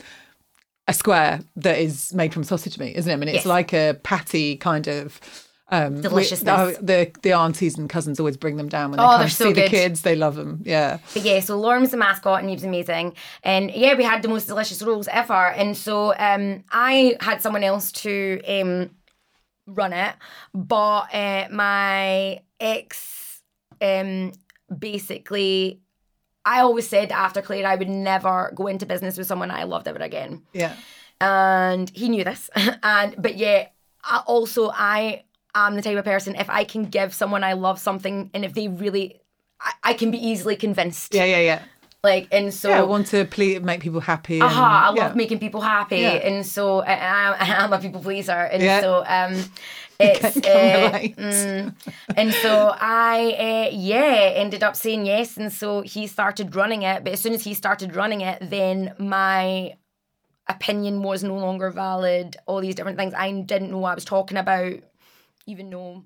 [0.88, 3.14] a square that is made from sausage meat, isn't it?
[3.14, 3.46] I mean, it's Yes.
[3.46, 5.20] like a patty kind of.
[5.68, 6.54] Um, Deliciousness.
[6.78, 9.30] oh, the the aunties and cousins always bring them down when they Oh, come to
[9.34, 10.02] so see the kids.
[10.02, 10.62] They love them.
[10.64, 10.98] Yeah.
[11.12, 13.14] But yeah, so Lorne was the mascot and he was amazing.
[13.42, 15.32] And yeah, we had the most delicious rolls ever.
[15.50, 18.90] And so um, I had someone else to um,
[19.66, 20.14] run it,
[20.54, 23.42] but uh, my ex
[23.80, 24.32] um,
[24.78, 25.80] basically.
[26.48, 29.88] I always said after Claire, I would never go into business with someone I loved
[29.88, 30.42] ever again.
[30.52, 30.76] Yeah.
[31.20, 32.48] and he knew this
[32.84, 33.66] and but yeah
[34.04, 35.24] I also i
[35.64, 38.52] am the type of person if i can give someone i love something and if
[38.54, 39.20] they really
[39.60, 41.24] i, I can be easily convinced Yeah.
[41.24, 41.40] Yeah.
[41.50, 41.62] Yeah.
[42.04, 42.80] like and so Yeah.
[42.80, 44.40] I want to please, make people happy.
[44.40, 45.02] Aha, I yeah.
[45.04, 46.28] love making people happy, Yeah.
[46.28, 49.32] and so I, I, I am a people pleaser, and so um,
[50.06, 51.74] it's uh, mm,
[52.20, 53.16] and so I
[53.48, 57.02] uh, yeah ended up saying yes, and so he started running it.
[57.02, 59.74] But as soon as he started running it, then my
[60.48, 62.36] opinion was no longer valid.
[62.46, 64.74] All these different things I didn't know what I was talking about,
[65.46, 66.04] even though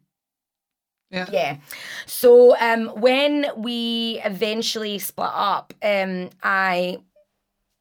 [1.10, 1.26] Yeah.
[1.32, 1.56] yeah.
[2.06, 6.98] So um when we eventually split up, um I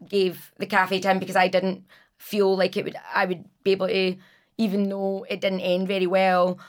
[0.08, 1.86] gave the cafe to him because I didn't
[2.18, 4.16] feel like it would I would be able to
[4.58, 6.60] even though it didn't end very well,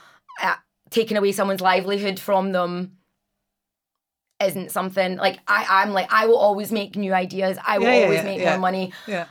[0.41, 0.55] uh,
[0.89, 2.97] taking away someone's livelihood from them
[4.41, 7.57] isn't something like I, I'm like I will always make new ideas.
[7.65, 8.49] I will Yeah, yeah, always make yeah.
[8.51, 8.93] more money.
[9.07, 9.25] Yeah.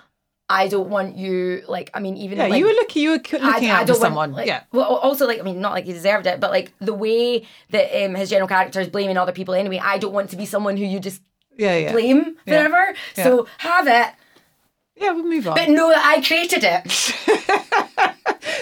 [0.50, 2.48] I don't want you like I mean even Yeah.
[2.48, 3.02] like, you were looking.
[3.04, 4.32] You were looking out for someone.
[4.32, 4.64] like- yeah.
[4.72, 7.86] Well, also like I mean, not like he deserved it, but like the way that
[8.04, 9.78] um, his general character is blaming other people anyway.
[9.82, 11.22] I don't want to be someone who you just
[11.56, 11.76] Yeah.
[11.76, 11.92] Yeah.
[11.92, 12.52] blame Yeah.
[12.66, 12.94] forever.
[13.14, 14.08] So have it,
[14.96, 15.12] Yeah.
[15.12, 15.54] We'll move on.
[15.54, 16.82] but know that I created it.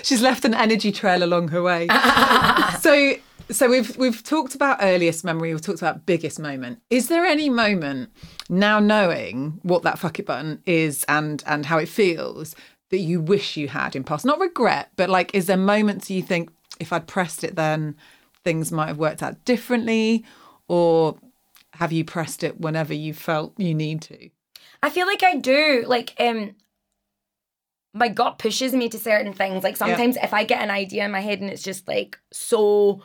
[0.05, 1.89] She's left an energy trail along her way.
[2.81, 3.15] so
[3.51, 6.81] so we've we've talked about earliest memory, we've talked about biggest moment.
[6.91, 8.11] Is there any moment
[8.49, 12.55] now knowing what that fuck it button is and and how it feels
[12.91, 14.25] that you wish you had in past?
[14.25, 17.97] Not regret, but like is there moments you think if I'd pressed it then
[18.45, 20.25] things might have worked out differently?
[20.69, 21.17] Or
[21.75, 24.31] have you pressed it whenever you felt you need to?
[24.83, 25.85] I feel like I do.
[25.87, 26.55] Like um,
[27.95, 29.65] my gut pushes me to certain things.
[29.65, 33.03] Like sometimes if I get an idea in my head and it's just like so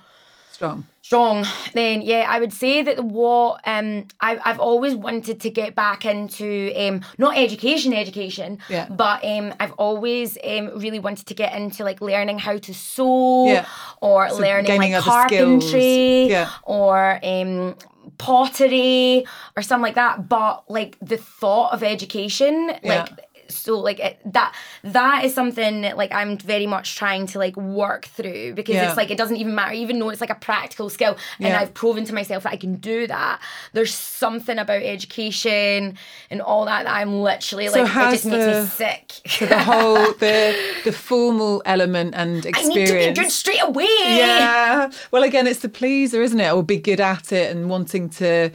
[0.54, 0.86] Strong.
[1.02, 5.74] strong, then yeah, I would say that what um I've I've always wanted to get
[5.76, 8.88] back into um not education, education, Yeah.
[8.90, 13.48] but um I've always um really wanted to get into like learning how to sew
[13.48, 13.66] Yeah.
[14.02, 16.50] or So learning like carpentry Yeah.
[16.64, 17.76] or um
[18.18, 19.26] pottery
[19.58, 20.30] or something like that.
[20.30, 23.02] But like the thought of education, Yeah.
[23.02, 23.10] like
[23.50, 27.56] so like it, that that is something that like I'm very much trying to like
[27.58, 28.88] work through because Yeah.
[28.88, 31.60] it's like it doesn't even matter even though it's like a practical skill and Yeah.
[31.60, 33.42] I've proven to myself that I can do that
[33.74, 35.98] there's something about education
[36.30, 39.12] and all that that I'm literally So like it just has makes the- me sick
[39.28, 43.62] So the whole the the formal element and experience I need to be good straight
[43.64, 44.92] away Yeah.
[45.12, 46.52] Well, again, it's the pleaser, isn't it?
[46.52, 48.52] Or be good at it and wanting to.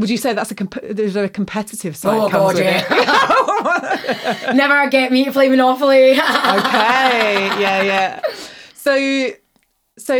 [0.00, 2.86] Would you say that's a comp- there's a competitive side Oh, comes God, with
[4.50, 4.54] it?
[4.56, 6.18] never get me to play Monopoly okay.
[7.60, 7.82] Yeah.
[7.82, 8.20] Yeah.
[8.74, 9.30] So.
[9.98, 10.14] So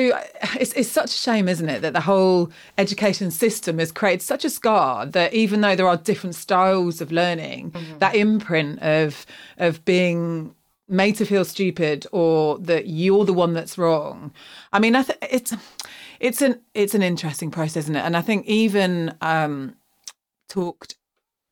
[0.60, 4.44] it's it's such a shame, isn't it, that the whole education system has created such
[4.44, 7.98] a scar that even though there are different styles of learning, mm-hmm.
[7.98, 9.24] that imprint of
[9.56, 10.54] of being
[10.88, 14.30] made to feel stupid or that you're the one that's wrong.
[14.74, 15.54] I mean, I th- it's
[16.22, 18.04] it's an it's an interesting process, isn't it?
[18.06, 19.74] And I think even um,
[20.48, 20.96] talked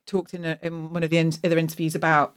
[0.06, 2.34] talked in, a, in one of the in- other interviews about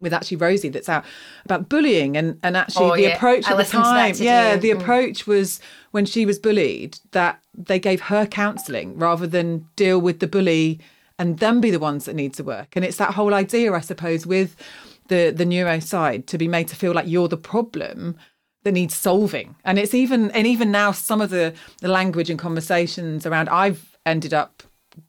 [0.00, 1.04] with actually Rosie that's out
[1.44, 3.16] about bullying and and actually Oh, the yeah.
[3.16, 4.80] approach I at the to that time yeah the Mm.
[4.80, 10.20] approach was when she was bullied that they gave her counselling rather than deal with
[10.20, 10.78] the bully
[11.18, 13.80] and then be the ones that need to work and it's that whole idea I
[13.80, 14.54] suppose with
[15.08, 18.16] the the neuro side to be made to feel like you're the problem
[18.64, 19.56] that needs solving.
[19.64, 23.96] And it's even and even now some of the the language and conversations around I've
[24.04, 24.62] ended up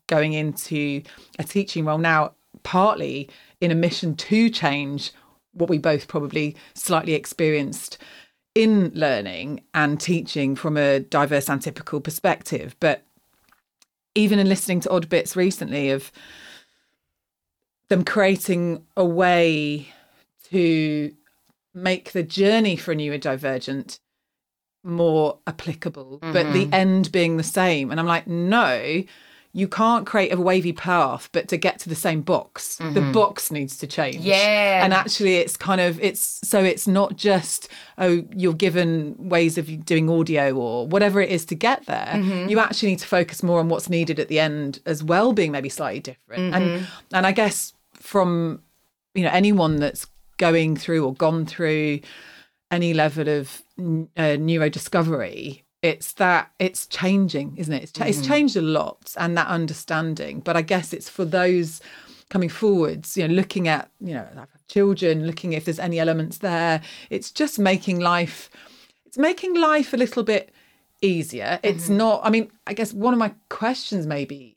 [0.06, 1.02] going into
[1.38, 2.32] a teaching role now
[2.62, 3.28] partly
[3.60, 5.12] in a mission to change
[5.52, 7.98] what we both probably slightly experienced
[8.54, 12.76] in learning and teaching from a diverse and typical perspective.
[12.80, 13.04] But
[14.14, 16.10] even in listening to odd bits recently of
[17.88, 19.88] them creating a way
[20.50, 21.12] to
[21.74, 24.00] make the journey for a neurodivergent
[24.82, 26.74] more applicable, but the Mm-hmm.
[26.74, 27.90] end being the same.
[27.90, 29.02] And I'm like, no,
[29.52, 33.50] you can't create a wavy path, but to get to the same box, the box
[33.50, 34.16] needs to change.
[34.18, 34.26] Mm-hmm.
[34.26, 34.84] Yeah.
[34.84, 37.68] And actually, it's kind of, it's so it's not just,
[37.98, 42.12] oh, you're given ways of doing audio or whatever it is to get there.
[42.12, 42.48] Mm-hmm.
[42.48, 45.50] You actually need to focus more on what's needed at the end as well, being
[45.50, 46.54] maybe slightly different.
[46.54, 46.54] Mm-hmm.
[46.54, 48.62] And, and I guess from,
[49.14, 50.06] you know, anyone that's
[50.40, 52.00] going through or gone through
[52.70, 57.82] any level of uh, neurodiscovery it's that it's changing isn't it?
[57.84, 60.40] It's, cha- it's changed a lot and that understanding.
[60.40, 61.80] But i guess it's for those
[62.28, 64.26] coming forwards you know looking at you know
[64.68, 66.82] children looking if there's any elements there.
[67.08, 68.50] It's just making life
[69.06, 70.52] it's making life a little bit
[71.00, 71.58] easier.
[71.62, 74.56] It's not i mean i guess one of my questions maybe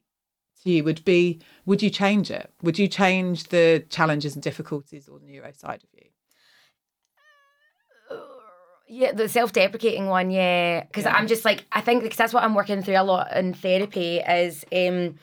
[0.63, 5.07] to you would be would you change it would you change the challenges and difficulties
[5.07, 6.09] or the neuro side of you
[8.85, 10.81] Yeah, the self-deprecating one, yeah.
[10.83, 11.15] Because Yeah.
[11.15, 14.17] I'm just like, I think because that's what I'm working through a lot in therapy
[14.19, 15.15] is, um,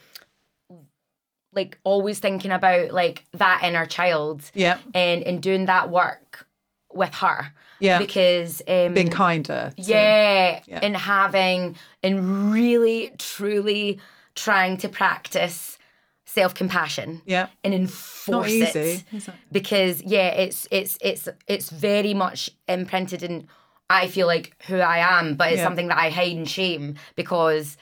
[1.52, 6.46] like always thinking about like that inner child yeah and and doing that work
[6.92, 7.52] with her.
[7.80, 7.98] Yeah.
[7.98, 10.80] Because um, being kinder yeah, Yeah.
[10.82, 14.00] and having and really truly
[14.34, 15.78] trying to practice
[16.24, 19.28] self-compassion yeah and not enforce easy it it?
[19.50, 23.48] because yeah it's it's it's it's very much imprinted in
[23.88, 25.64] i feel like who i am but it's Yeah.
[25.64, 27.76] something that i hide in shame because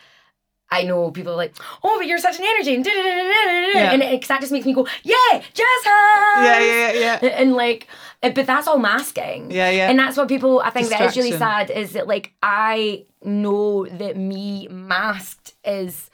[0.70, 3.92] I know people are like, oh, but you're such an energy, and da-da-da-da-da-da," Yeah.
[3.94, 7.86] and it, that just makes me go, yeah, just yeah yeah yeah yeah And like,
[8.22, 9.51] uh, but that's all masking.
[9.51, 9.88] Yeah, yeah.
[9.88, 13.86] And that's what people, I think that is really sad is that like I know
[13.86, 16.11] that me masked is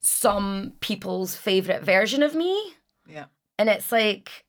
[0.00, 2.74] some people's favorite version of me.
[3.08, 3.26] yeah
[3.58, 4.44] And it's like,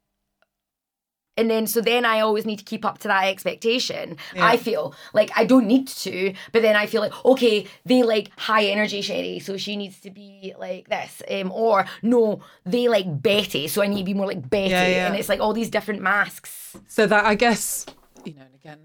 [1.37, 4.17] and then so then I always need to keep up to that expectation.
[4.35, 4.45] Yeah.
[4.45, 8.31] I feel like I don't need to, but then I feel like okay, they like
[8.37, 13.21] high energy Sherrie, so she needs to be like this, um, or no, they like
[13.21, 15.07] Betty, so I need to be more like Betty, Yeah, yeah.
[15.07, 16.75] and it's like all these different masks.
[16.87, 17.85] so that I guess
[18.25, 18.79] you know, and again,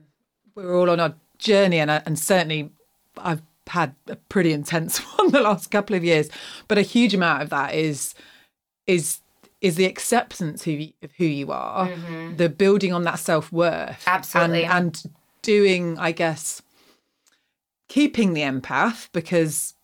[0.55, 2.71] we're all on our journey, and I- and certainly
[3.19, 6.29] I've had a pretty intense one the last couple of years,
[6.69, 8.15] but a huge amount of that is
[8.87, 9.21] is
[9.61, 12.37] is the acceptance who you, of who you are, mm-hmm.
[12.37, 14.65] the building on that self worth, Absolutely.
[14.65, 15.03] and, and
[15.43, 16.61] doing, I guess,
[17.89, 19.75] keeping the empath because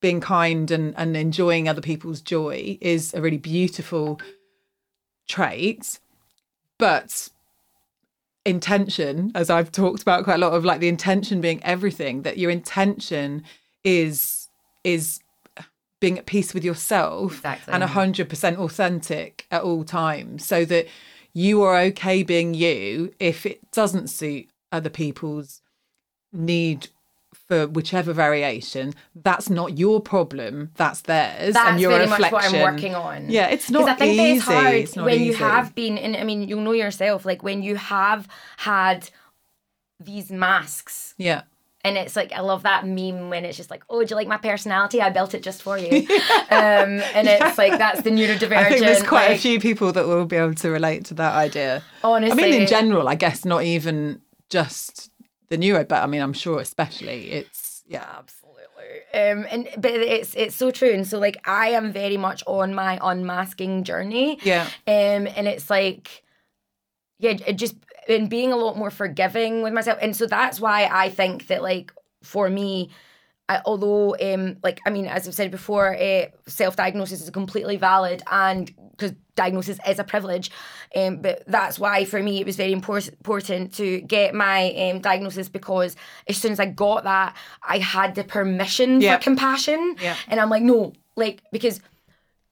[0.00, 4.20] being kind and, and enjoying other people's joy is a really beautiful
[5.26, 5.98] trait
[6.78, 7.30] but
[8.46, 12.36] intention as i've talked about quite a lot of like the intention being everything that
[12.36, 13.42] your intention
[13.82, 14.48] is
[14.82, 15.20] is
[16.00, 17.72] being at peace with yourself Exactly.
[17.72, 20.86] and 100% authentic at all times so that
[21.32, 25.62] you are okay being you if it doesn't suit other people's
[26.30, 26.88] need
[27.46, 32.32] for whichever variation that's not your problem that's theirs That's and you're very a much
[32.32, 33.28] what I'm working on.
[33.30, 36.24] yeah it's Because not I think easy that hard when you have been, and I
[36.24, 38.26] mean, you'll know yourself, like when you have
[38.56, 39.10] had
[40.00, 41.42] these masks yeah
[41.84, 44.26] And it's like I love that meme when it's just like, "Oh, do you like
[44.26, 45.02] my personality?
[45.02, 45.90] I built it just for you."
[46.50, 48.56] um, and it's like that's the neurodivergent.
[48.56, 51.14] I think there's quite like, a few people that will be able to relate to
[51.14, 51.82] that idea.
[52.02, 55.10] Honestly, I mean, in general, I guess not even just
[55.48, 58.64] the neuro, but I mean, I'm sure especially it's yeah, Absolutely.
[59.12, 60.90] Um, and but it's it's so true.
[60.90, 64.38] And so like I am very much on my unmasking journey.
[64.42, 66.22] yeah, Um, and it's like,
[67.18, 67.76] yeah, it just
[68.08, 69.98] and being a lot more forgiving with myself.
[70.02, 71.92] And so that's why I think that like
[72.22, 72.90] for me,
[73.48, 77.76] I, although um like I mean as I've said before, uh, self diagnosis is completely
[77.76, 80.50] valid and because diagnosis is a privilege,
[80.96, 85.48] um but that's why for me it was very important to get my um diagnosis
[85.48, 85.94] because
[86.26, 89.16] as soon as I got that I had the permission Yeah.
[89.18, 90.16] for compassion, Yeah.
[90.28, 91.80] and I'm like no like because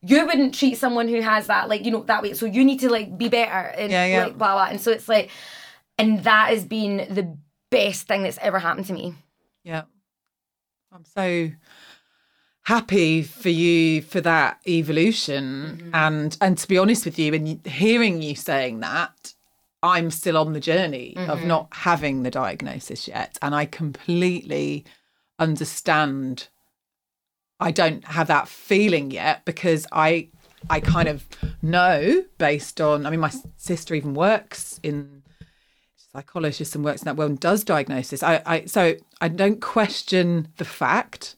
[0.03, 2.80] you wouldn't treat someone who has that like you know that way so you need
[2.80, 4.24] to like be better and Yeah, yeah.
[4.26, 5.30] like blah blah and so it's like
[5.99, 7.34] and that has been the
[7.70, 9.14] best thing that's ever happened to me
[9.64, 9.82] yeah.
[10.93, 11.51] I'm so
[12.64, 15.95] happy for you for that evolution, mm-hmm.
[15.95, 19.34] and and to be honest with you, and hearing you saying that.
[19.84, 21.49] I'm still on the journey of mm-hmm.
[21.49, 23.36] not having the diagnosis yet.
[23.43, 24.84] And I completely
[25.40, 26.47] understand
[27.59, 30.28] I don't have that feeling yet because I
[30.70, 31.26] I kind of
[31.62, 35.22] know based on I mean my sister even works in
[36.13, 38.23] psychologist and works in that world and does diagnosis.
[38.23, 41.37] I, I so I don't question the fact,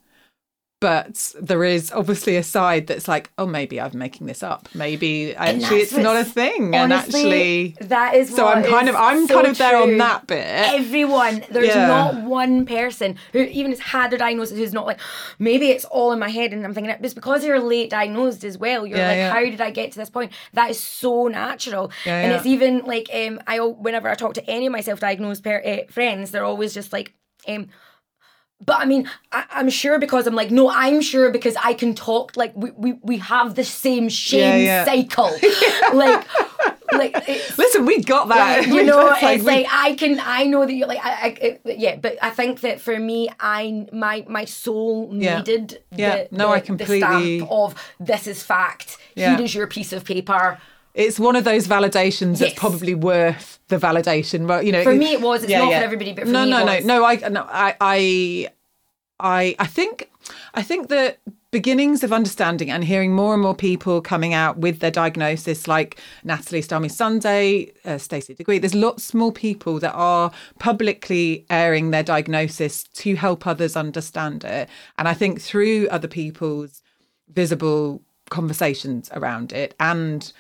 [0.85, 4.68] but there is obviously a side that's like, oh, maybe I'm making this up.
[4.74, 8.95] Maybe actually it's not a thing, and actually that is So what I'm kind of
[8.97, 10.45] I'm so kind of there on that bit.
[10.47, 11.87] Everyone, there's Yeah.
[11.87, 15.01] not one person who even has had a diagnosis who's not like,
[15.39, 17.01] maybe it's all in my head and I'm thinking it.
[17.03, 18.87] It's because you're late diagnosed as well.
[18.87, 19.32] You're Yeah, like, yeah.
[19.32, 20.32] how did I get to this point?
[20.53, 21.91] That is so natural.
[22.05, 25.62] And it's even like, um, I whenever I talk to any of my self-diagnosed par-
[25.64, 27.14] uh, friends, they're always just like,
[27.49, 27.68] um,
[28.64, 31.94] but I mean, I, I'm sure because I'm like, no, I'm sure because I can
[31.94, 32.36] talk.
[32.36, 34.84] Like we we, we have the same shame yeah.
[34.84, 35.30] cycle.
[35.94, 36.26] like,
[36.92, 37.28] like
[37.59, 38.59] Listen, we got that.
[38.61, 41.11] like, you We know, it's we- like I can, I know that you're like, I,
[41.11, 45.38] I it- yeah, but I think that for me, I my my soul Yeah.
[45.38, 46.24] needed Yeah.
[46.30, 47.00] the, No, the, I the completely-
[47.38, 48.98] stamp of this is fact.
[49.16, 49.36] Yeah.
[49.36, 50.59] Here is your piece of paper.
[50.95, 54.47] It's one of those validations that's probably worth the validation.
[54.47, 55.42] But you know, For me, it was.
[55.42, 57.20] It's not for everybody, but for no, me, no, it no, was.
[57.20, 57.26] no.
[57.26, 58.49] I, no, I, I,
[59.20, 60.11] I, I think,
[60.55, 61.16] I think the
[61.51, 66.01] beginnings of understanding and hearing more and more people coming out with their diagnosis, like
[66.22, 68.59] Natalie Starmy Sunday, uh, Stacey Degree.
[68.59, 74.68] There's lots more people that are publicly airing their diagnosis to help others understand it,
[74.97, 76.82] and I think through other people's
[77.28, 80.32] visible conversations around it and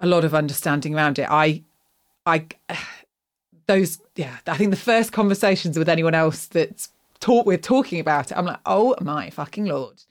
[0.00, 1.26] a lot of understanding around it.
[1.30, 1.62] I,
[2.24, 2.46] I,
[3.66, 6.90] those, yeah, I think the first conversations with anyone else that's
[7.20, 10.02] talk we're talking about it, I'm like, oh my fucking lord.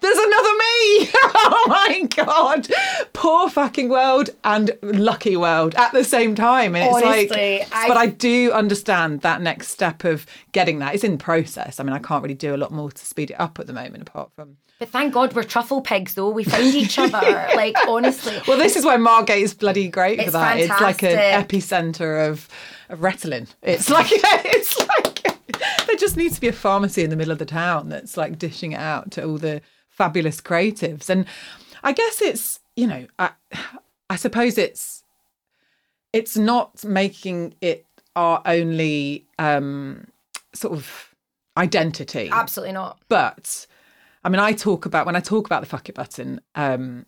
[0.00, 1.10] There's another me!
[1.14, 2.68] oh my god!
[3.14, 6.74] Poor fucking world and lucky world at the same time.
[6.76, 10.94] And it's Honestly, like, I- but I do understand that next step of getting that.
[10.94, 11.80] It's in process.
[11.80, 13.72] I mean, I can't really do a lot more to speed it up at the
[13.72, 16.30] moment, apart from But thank God we're truffle pigs, though.
[16.30, 17.20] We found each other.
[17.54, 20.58] like honestly, Well, this is why Margate is bloody great for that.
[20.58, 22.48] It's like an epicenter of
[22.90, 23.54] of.
[23.62, 27.38] It's like it's like there just needs to be a pharmacy in the middle of
[27.38, 31.08] the town that's like dishing it out to all the fabulous creatives.
[31.08, 31.26] And
[31.82, 33.30] I guess it's you know I
[34.10, 35.02] I suppose it's
[36.12, 40.08] it's not making it our only um
[40.52, 41.14] sort of
[41.56, 42.98] identity absolutely not.
[43.08, 43.66] but
[44.24, 47.06] I mean, I talk about when I talk about the fuck it button, um,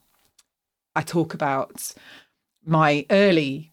[0.94, 1.92] I talk about
[2.64, 3.72] my early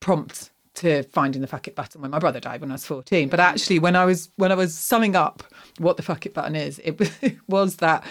[0.00, 3.28] prompt to finding the fuck it button when my brother died when I was 14.
[3.28, 5.42] But actually when I was when I was summing up
[5.78, 8.04] what the fuck it button is, it was, it was that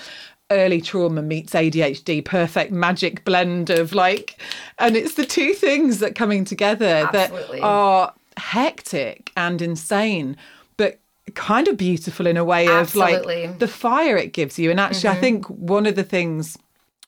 [0.52, 4.42] early trauma meets ADHD perfect magic blend of like
[4.80, 7.60] and it's the two things that coming together Absolutely.
[7.60, 10.38] that are hectic and insane
[11.38, 13.44] kind of beautiful in a way Absolutely.
[13.44, 14.72] of like the fire it gives you.
[14.72, 16.58] And actually I think one of the things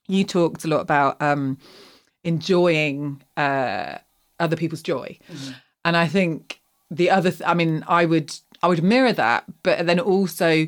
[0.07, 1.57] you talked a lot about um
[2.23, 3.97] enjoying uh
[4.39, 5.17] other people's joy.
[5.86, 6.61] And i think
[6.91, 10.67] the other th- i mean i would i would mirror that but then also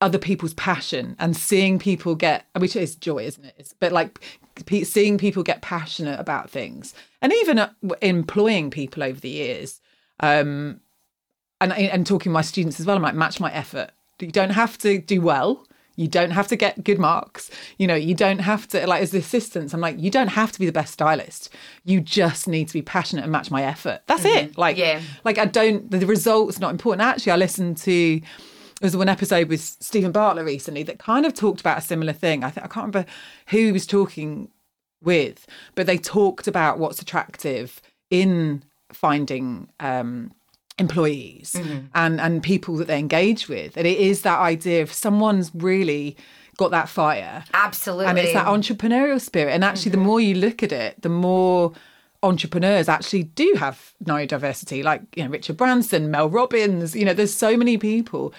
[0.00, 3.54] other people's passion and seeing people get which is joy isn't it?
[3.56, 4.18] It's, but like
[4.66, 6.92] pe- seeing people get passionate about things.
[7.22, 9.80] And even uh, employing people over the years
[10.20, 10.80] um
[11.62, 13.90] and and talking to my students as well i'm like match my effort.
[14.20, 15.66] You don't have to do well.
[15.96, 17.50] You don't have to get good marks.
[17.76, 20.52] You know you don't have to like as the assistants i'm like you don't have
[20.52, 21.50] to be the best stylist.
[21.84, 24.00] You just need to be passionate and match my effort.
[24.06, 24.56] That's it.
[24.56, 25.00] Like Yeah.
[25.24, 27.02] like i don't the result's not important.
[27.02, 28.20] Actually i listened to
[28.80, 32.12] there was one episode with Steven Bartlett recently that kind of talked about a similar
[32.12, 32.42] thing.
[32.42, 33.04] I think I can't remember
[33.48, 34.48] who he was talking
[35.00, 35.46] with,
[35.76, 40.32] but they talked about what's attractive in finding um,
[40.78, 41.86] employees mm-hmm.
[41.94, 46.16] and and people that they engage with, and it is that idea if someone's really
[46.56, 48.06] got that fire, Absolutely.
[48.06, 49.52] and it's that entrepreneurial spirit.
[49.52, 50.06] And actually, the mm-hmm.
[50.06, 51.72] more you look at it, the more
[52.22, 56.94] entrepreneurs actually do have neurodiversity, like you know Richard Branson, Mel Robbins.
[56.94, 58.32] You know, there's so many people,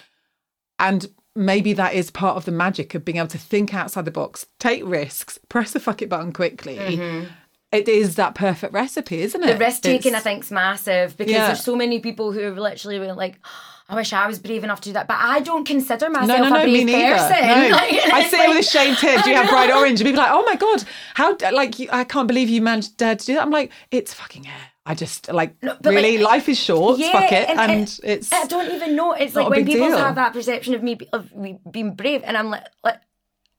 [0.80, 4.12] and maybe that is part of the magic of being able to think outside the
[4.12, 6.78] box, take risks, press the fuck it button quickly.
[6.78, 7.28] Mm-hmm.
[7.74, 9.48] It is that perfect recipe, isn't it?
[9.48, 11.48] The risk taking, I think, is massive because Yeah.
[11.48, 13.50] there's so many people who have literally been like, oh,
[13.90, 16.38] I wish I was brave enough to do that, but I don't consider myself No,
[16.50, 17.16] no, no, a me brave neither.
[17.18, 17.48] person.
[17.48, 17.70] No.
[17.72, 19.24] Like, I it's see it with a like- shaved head.
[19.24, 20.00] Do you have bright orange?
[20.00, 20.84] And people are like, oh my god,
[21.16, 23.42] how like you, I can't believe you managed to do that.
[23.42, 24.70] I'm like, it's fucking hair.
[24.86, 27.00] I just like No, really, like, life is short.
[27.00, 29.14] Yeah, fuck it, and, and- it's I don't even know.
[29.14, 29.98] It's like when people deal.
[29.98, 32.98] have that perception of me of me being brave, and I'm like, like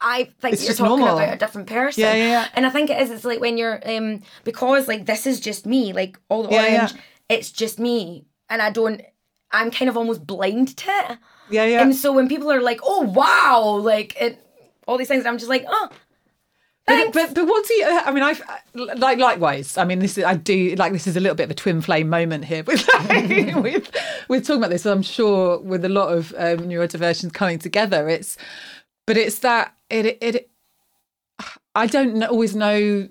[0.07, 1.18] I think It's you're talking normal.
[1.18, 2.02] about a different person.
[2.02, 2.48] Yeah, yeah, yeah.
[2.55, 3.11] And I think it is.
[3.11, 5.92] It's like when you're um because like this is just me.
[5.94, 7.00] Like all the Yeah, orange, yeah.
[7.30, 9.00] it's just me, and I don't.
[9.50, 11.18] I'm kind of almost blind to it.
[11.50, 11.80] yeah, yeah.
[11.82, 14.38] And so when people are like, "Oh wow," like it,
[14.86, 15.88] all these things, I'm just like, "Oh,
[16.86, 17.86] But, but but what do you?
[17.86, 18.42] I mean, I've
[18.74, 19.78] like likewise.
[19.78, 21.80] I mean, this is I do like this is a little bit of a twin
[21.80, 22.86] flame moment here with
[23.57, 23.90] with
[24.28, 24.84] with talking about this.
[24.84, 28.36] I'm sure with a lot of um, neurodiversions coming together, it's
[29.07, 30.51] but it's that it it.
[31.74, 33.09] I don't know, always know.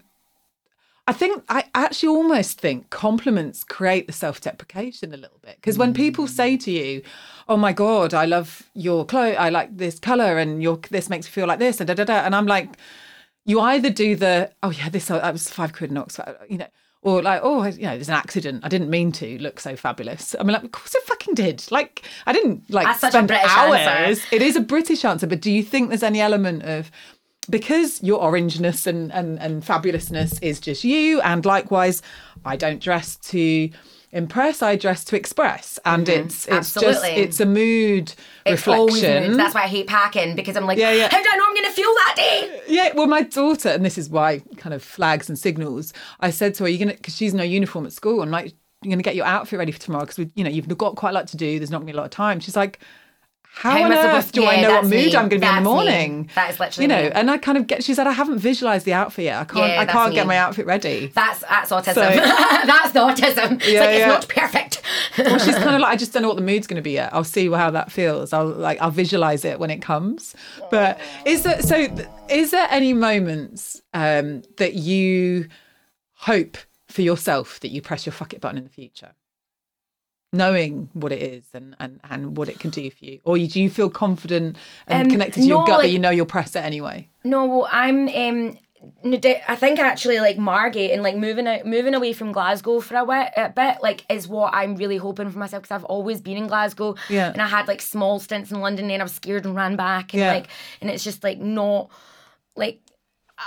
[1.06, 5.94] I think I actually almost think compliments create the self-deprecation a little bit because when
[5.94, 7.02] people say to you,
[7.50, 9.36] "Oh my god, I love your clothes.
[9.38, 12.06] I like this color, and your this makes me feel like this," and da da
[12.06, 12.78] da, and I'm like
[13.46, 16.58] you either do the oh yeah this uh, that was five quid in Oxford you
[16.58, 16.68] know
[17.04, 18.64] or like oh you know there's an accident.
[18.66, 20.36] I didn't mean to look so fabulous.
[20.40, 21.64] I mean like of course it fucking did.
[21.72, 24.28] Like I didn't like That's spend hours answer.
[24.32, 26.90] it is a British answer but do you think there's any element of
[27.50, 32.02] because your orangeness and and and fabulousness is just you and likewise
[32.46, 33.70] I don't dress to
[34.14, 37.20] impress I dress to express and it's it's just Mm-hmm.
[37.20, 38.14] It's a mood
[38.46, 39.36] It's reflection.
[39.36, 41.10] That's why I hate packing because I'm like, Yeah, yeah.
[41.10, 42.62] how do I know I'm going to feel that day?
[42.68, 45.92] Yeah, well, my daughter, and this is why kind of flags and signals.
[46.20, 48.22] I said to her, "You're gonna," because she's no uniform at school.
[48.22, 48.54] I'm like,
[48.84, 51.14] "You're gonna get your outfit ready for tomorrow because you know you've got quite a
[51.14, 51.60] lot to do.
[51.60, 52.80] There's not gonna be a lot of time." She's like.
[53.56, 55.16] How, on am I supposed earth do I know what mood me.
[55.16, 55.64] I'm going to be in the That's me.
[55.72, 56.30] morning?
[56.36, 57.04] That is literally you know.
[57.04, 57.12] me.
[57.12, 57.84] And I kind of get.
[57.84, 59.40] She said, I haven't visualized the outfit yet.
[59.40, 59.68] I can't.
[59.72, 61.12] Yeah, I can't get my outfit ready.
[61.14, 61.94] That's that's autism.
[61.94, 62.10] So-
[62.66, 63.54] that's the autism.
[63.62, 63.96] It's Yeah, like yeah.
[63.98, 64.82] it's not perfect.
[65.20, 66.92] well, she's kind of like, I just don't know what the mood's going to be
[66.94, 67.14] yet.
[67.14, 68.34] I'll see how that feels.
[68.34, 70.36] I'll like, I'll visualize it when it comes.
[70.72, 71.88] But is there so?
[72.30, 75.48] Is there any moments um, that you
[76.16, 79.14] hope for yourself that you press your fuck it button in the future,
[80.34, 83.62] knowing what it is and and and what it can do for you, or do
[83.62, 84.58] you feel confident
[84.88, 87.08] and Um, connected to your no, gut that you know you'll press it anyway?
[87.24, 88.58] No, well, I'm um
[89.06, 93.06] I think actually like Margate and like moving out, moving away from Glasgow for a
[93.06, 96.36] bit, a bit like is what I'm really hoping for myself because I've always been
[96.36, 96.96] in Glasgow.
[97.10, 97.32] Yeah.
[97.32, 100.14] And I had like small stints in London and I was scared and ran back
[100.14, 100.34] and Yeah.
[100.34, 100.48] like
[100.82, 101.92] and it's just like not
[102.58, 102.82] like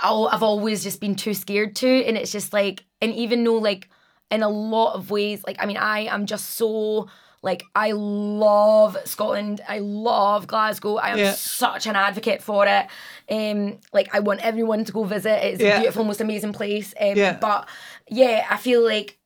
[0.01, 3.57] I'll, I've always just been too scared to and it's just like and even though
[3.57, 3.89] like
[4.31, 5.43] in a lot of ways.
[5.45, 7.07] Like I mean I am just so
[7.43, 9.61] like I love Scotland.
[9.67, 10.95] I love Glasgow.
[10.97, 11.33] I am Yeah.
[11.33, 12.87] such an advocate for it.
[13.29, 15.43] Um like I want everyone to go visit.
[15.45, 15.77] It's Yeah.
[15.77, 16.93] a beautiful most amazing place.
[16.99, 17.37] Um, Yeah.
[17.39, 17.67] but
[18.09, 19.17] yeah I feel like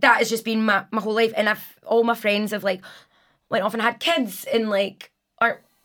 [0.00, 1.32] that has just been my, my whole life.
[1.36, 2.82] And I've all my friends have like
[3.50, 5.10] went off and had kids and like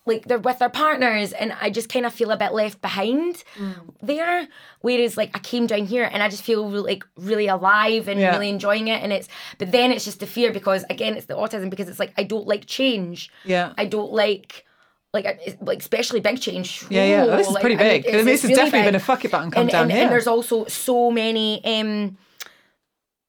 [0.06, 3.43] like they're with their partners and I just kind of feel a bit left behind
[3.58, 3.76] Mm.
[4.01, 4.47] there
[4.82, 8.20] whereas like I came down here and I just feel really, like really alive and
[8.20, 8.32] Yeah.
[8.32, 9.30] really enjoying it and it's
[9.60, 12.24] but then it's just the fear because again it's the autism because it's like I
[12.24, 13.72] don't like change Yeah.
[13.78, 14.66] I don't like
[15.14, 15.26] like
[15.62, 17.24] like especially big change Yeah, yeah.
[17.26, 18.06] Whoa, This is like, pretty I mean, big.
[18.08, 18.86] it's- this has really definitely big.
[18.88, 20.01] been a fuck it button come and, down and, here.
[20.04, 22.18] and there's also so many um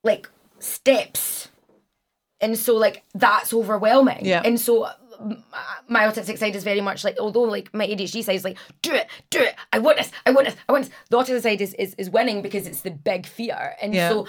[0.03, 1.47] like steps
[2.41, 4.41] and so like that's overwhelming Yeah.
[4.43, 4.89] and so
[5.87, 8.91] my autistic side is very much like although like my ADHD side is like do
[8.93, 11.61] it do it I want this I want this I want this the autism side
[11.61, 14.09] is is, is winning because it's the big fear and Yeah.
[14.09, 14.27] so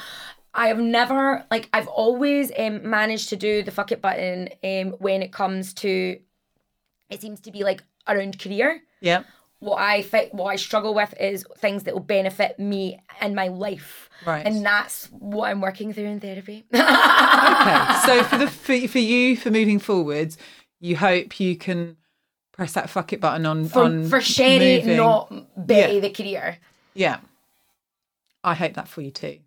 [0.55, 4.93] I have never like I've always um, managed to do the fuck it button um
[4.99, 6.19] when it comes to
[7.11, 9.25] it seems to be like around career yeah.
[9.59, 13.49] what I fi- what I struggle with is things that will benefit me and my
[13.49, 14.09] life.
[14.27, 14.47] Right.
[14.47, 16.65] And that's what I'm working through in therapy.
[16.75, 17.95] okay.
[18.07, 20.39] So for the for, for you for moving forwards,
[20.81, 21.97] you hope you can
[22.53, 24.97] press that fuck it button on for, on for Sherrie, moving.
[24.97, 26.01] not Betty, Yeah.
[26.01, 26.59] the career.
[26.95, 27.19] Yeah,
[28.45, 29.39] I hope that for you too.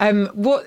[0.00, 0.64] Um, what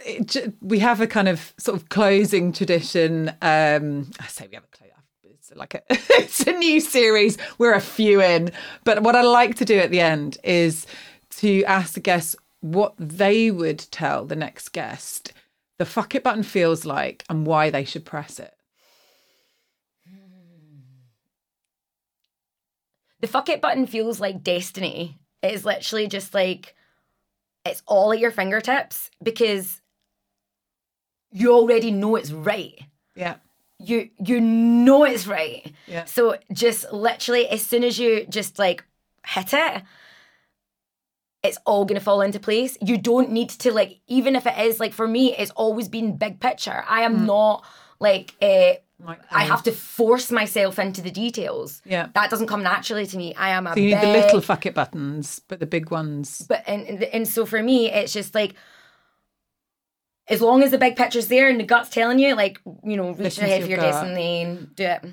[0.62, 3.30] we have a kind of sort of closing tradition.
[3.42, 4.88] Um, I say we have a close.
[5.24, 7.38] It's like a it's a new series.
[7.58, 8.52] We're a few in,
[8.84, 10.86] but what I like to do at the end is
[11.38, 15.34] to ask the guests what they would tell the next guest
[15.80, 18.54] the fuck it button feels like and why they should press it.
[23.22, 25.18] The fuck it button feels like destiny.
[25.42, 26.76] It is literally just like
[27.64, 29.82] it's all at your fingertips because
[31.32, 32.80] you already know it's right.
[33.16, 33.36] Yeah,
[33.80, 35.72] You you know it's right.
[35.88, 38.84] yeah, So just literally, as soon as you just like
[39.26, 39.84] hit it,
[41.44, 42.78] it's all gonna fall into place.
[42.82, 46.18] You don't need to like, even if it is like for me, it's always been
[46.18, 46.84] big picture.
[46.88, 47.66] I am not
[48.00, 48.74] like uh,
[49.04, 49.26] Micro.
[49.32, 51.82] I um, have to force myself into the details.
[51.86, 52.10] Yeah.
[52.14, 53.34] that doesn't come naturally to me.
[53.36, 56.46] I am a So you need the little fuck it buttons, but the big ones.
[56.48, 58.54] but and and- so for me, it's just like.
[60.28, 63.10] As long as the big picture's there and the gut's telling you, like, you know,
[63.10, 64.02] reach Listen to ahead for your your gut.
[64.04, 65.06] destiny and do it.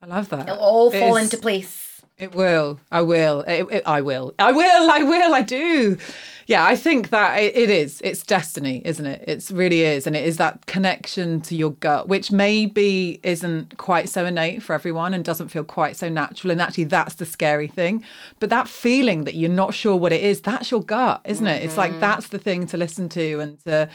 [0.00, 0.48] I love that.
[0.48, 1.86] It'll all fall It's- into place.
[2.16, 2.78] It will.
[2.92, 3.40] I will.
[3.42, 4.34] It, it- I will.
[4.38, 4.90] I will.
[4.90, 5.34] I will.
[5.34, 5.98] I do.
[6.46, 8.00] Yeah, I think that it, it is.
[8.02, 9.24] It's destiny, isn't it?
[9.26, 10.06] It really is.
[10.06, 14.74] And it is that connection to your gut, which maybe isn't quite so innate for
[14.74, 16.50] everyone and doesn't feel quite so natural.
[16.50, 18.04] And actually, that's the scary thing.
[18.38, 21.56] But that feeling that you're not sure what it is, that's your gut, isn't it?
[21.56, 21.64] Mm-hmm.
[21.66, 22.00] It's like mm-hmm.
[22.00, 23.88] that's the thing to listen to and to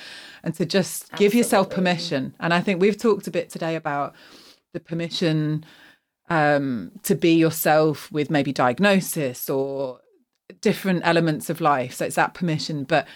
[0.44, 1.26] and to just Absolutely.
[1.26, 2.36] give yourself permission.
[2.40, 4.16] And I think we've talked a bit today about
[4.74, 5.66] the permission
[6.30, 10.00] um, to be yourself with maybe diagnosis or
[10.66, 11.94] different elements of life.
[11.94, 12.86] So it's that permission.
[12.86, 13.08] But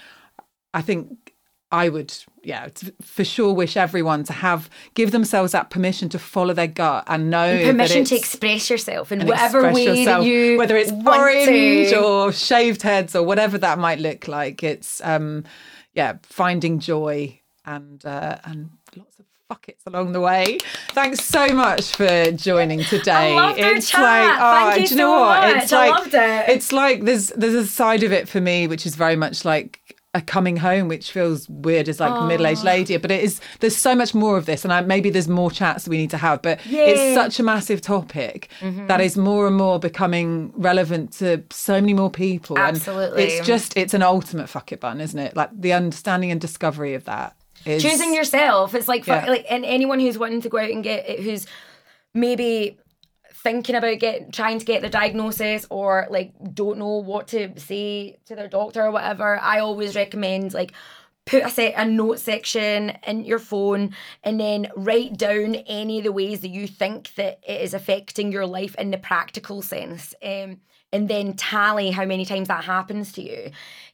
[0.72, 1.34] I think
[1.72, 2.14] I would,
[2.44, 2.70] yeah,
[3.02, 7.32] for sure wish everyone to have give themselves that permission to follow their gut and
[7.32, 11.90] know and permission to express yourself in whatever way yourself, that you whether it's orange
[11.90, 12.00] to.
[12.00, 14.62] or shaved heads or whatever that might look like.
[14.62, 15.44] It's um,
[15.94, 20.60] yeah, finding joy and uh, and lots of buckets along the way.
[20.92, 23.36] Thanks so much for joining today.
[23.36, 24.02] I loved it's chat.
[24.02, 25.42] like, oh, Thank you do you know so what?
[25.42, 25.64] Much.
[25.64, 26.50] It's like, I loved it.
[26.50, 29.90] It's like there's there's a side of it for me which is very much like
[30.16, 33.40] a coming home, which feels weird as like a middle-aged lady, but it is.
[33.60, 36.18] There's so much more of this, and I, maybe there's more chats we need to
[36.18, 36.42] have.
[36.42, 38.88] But it's such a massive topic mm-hmm.
[38.88, 42.58] that is more and more becoming relevant to so many more people.
[42.58, 45.36] Absolutely, and it's just it's an ultimate fuck it button, isn't it?
[45.36, 47.36] Like the understanding and discovery of that
[47.78, 48.74] choosing yourself.
[48.74, 49.26] It's like yeah.
[49.26, 51.46] like and anyone who's wanting to go out and get who's
[52.14, 52.78] maybe
[53.44, 58.18] thinking about get trying to get the diagnosis or like don't know what to say
[58.26, 59.40] to their doctor or whatever.
[59.40, 60.74] I always recommend like
[61.26, 66.04] put a set a note section in your phone and then write down any of
[66.04, 70.14] the ways that you think that it is affecting your life in the practical sense
[70.24, 70.60] um,
[70.91, 73.52] and then tally how many times that happens to you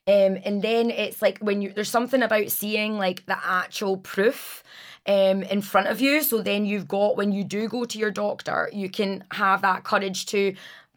[0.08, 4.64] um, and then it's like when you there's something about seeing like the actual proof
[5.08, 6.22] um, in front of you.
[6.22, 9.84] So then you've got when you do go to your doctor, you can have that
[9.84, 10.56] courage to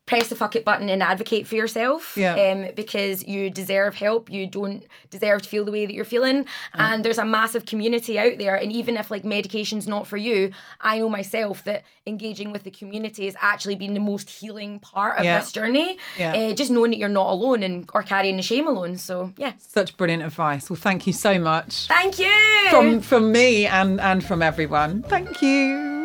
[0.08, 2.34] press the fuck it button and advocate for yourself yeah.
[2.34, 4.30] um, because you deserve help.
[4.30, 6.44] You don't deserve to feel the way that you're feeling.
[6.44, 6.46] Mm.
[6.74, 10.50] and there's a massive community out there and even if like medication's not for you
[10.80, 15.18] i know myself that engaging with the community has actually been the most healing part
[15.18, 15.38] of yeah.
[15.38, 16.32] this journey yeah.
[16.32, 18.96] uh, just knowing that you're not alone and or carrying the shame alone.
[18.96, 19.52] So yeah.
[19.58, 20.70] Such brilliant advice.
[20.70, 21.86] Well thank you so much.
[21.86, 22.70] Thank you!
[22.70, 25.02] From from me and and from everyone.
[25.02, 25.97] Thank you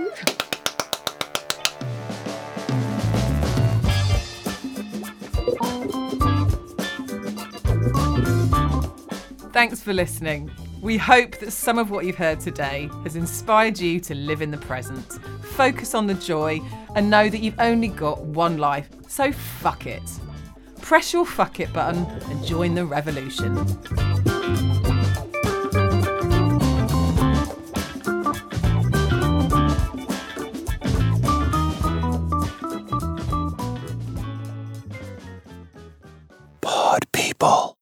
[9.53, 10.49] Thanks for listening.
[10.81, 14.49] We hope that some of what you've heard today has inspired you to live in
[14.49, 15.05] the present,
[15.43, 16.59] focus on the joy,
[16.95, 20.01] and know that you've only got one life, so fuck it.
[20.81, 23.55] Press your fuck it button and join the revolution.
[37.11, 37.72] people.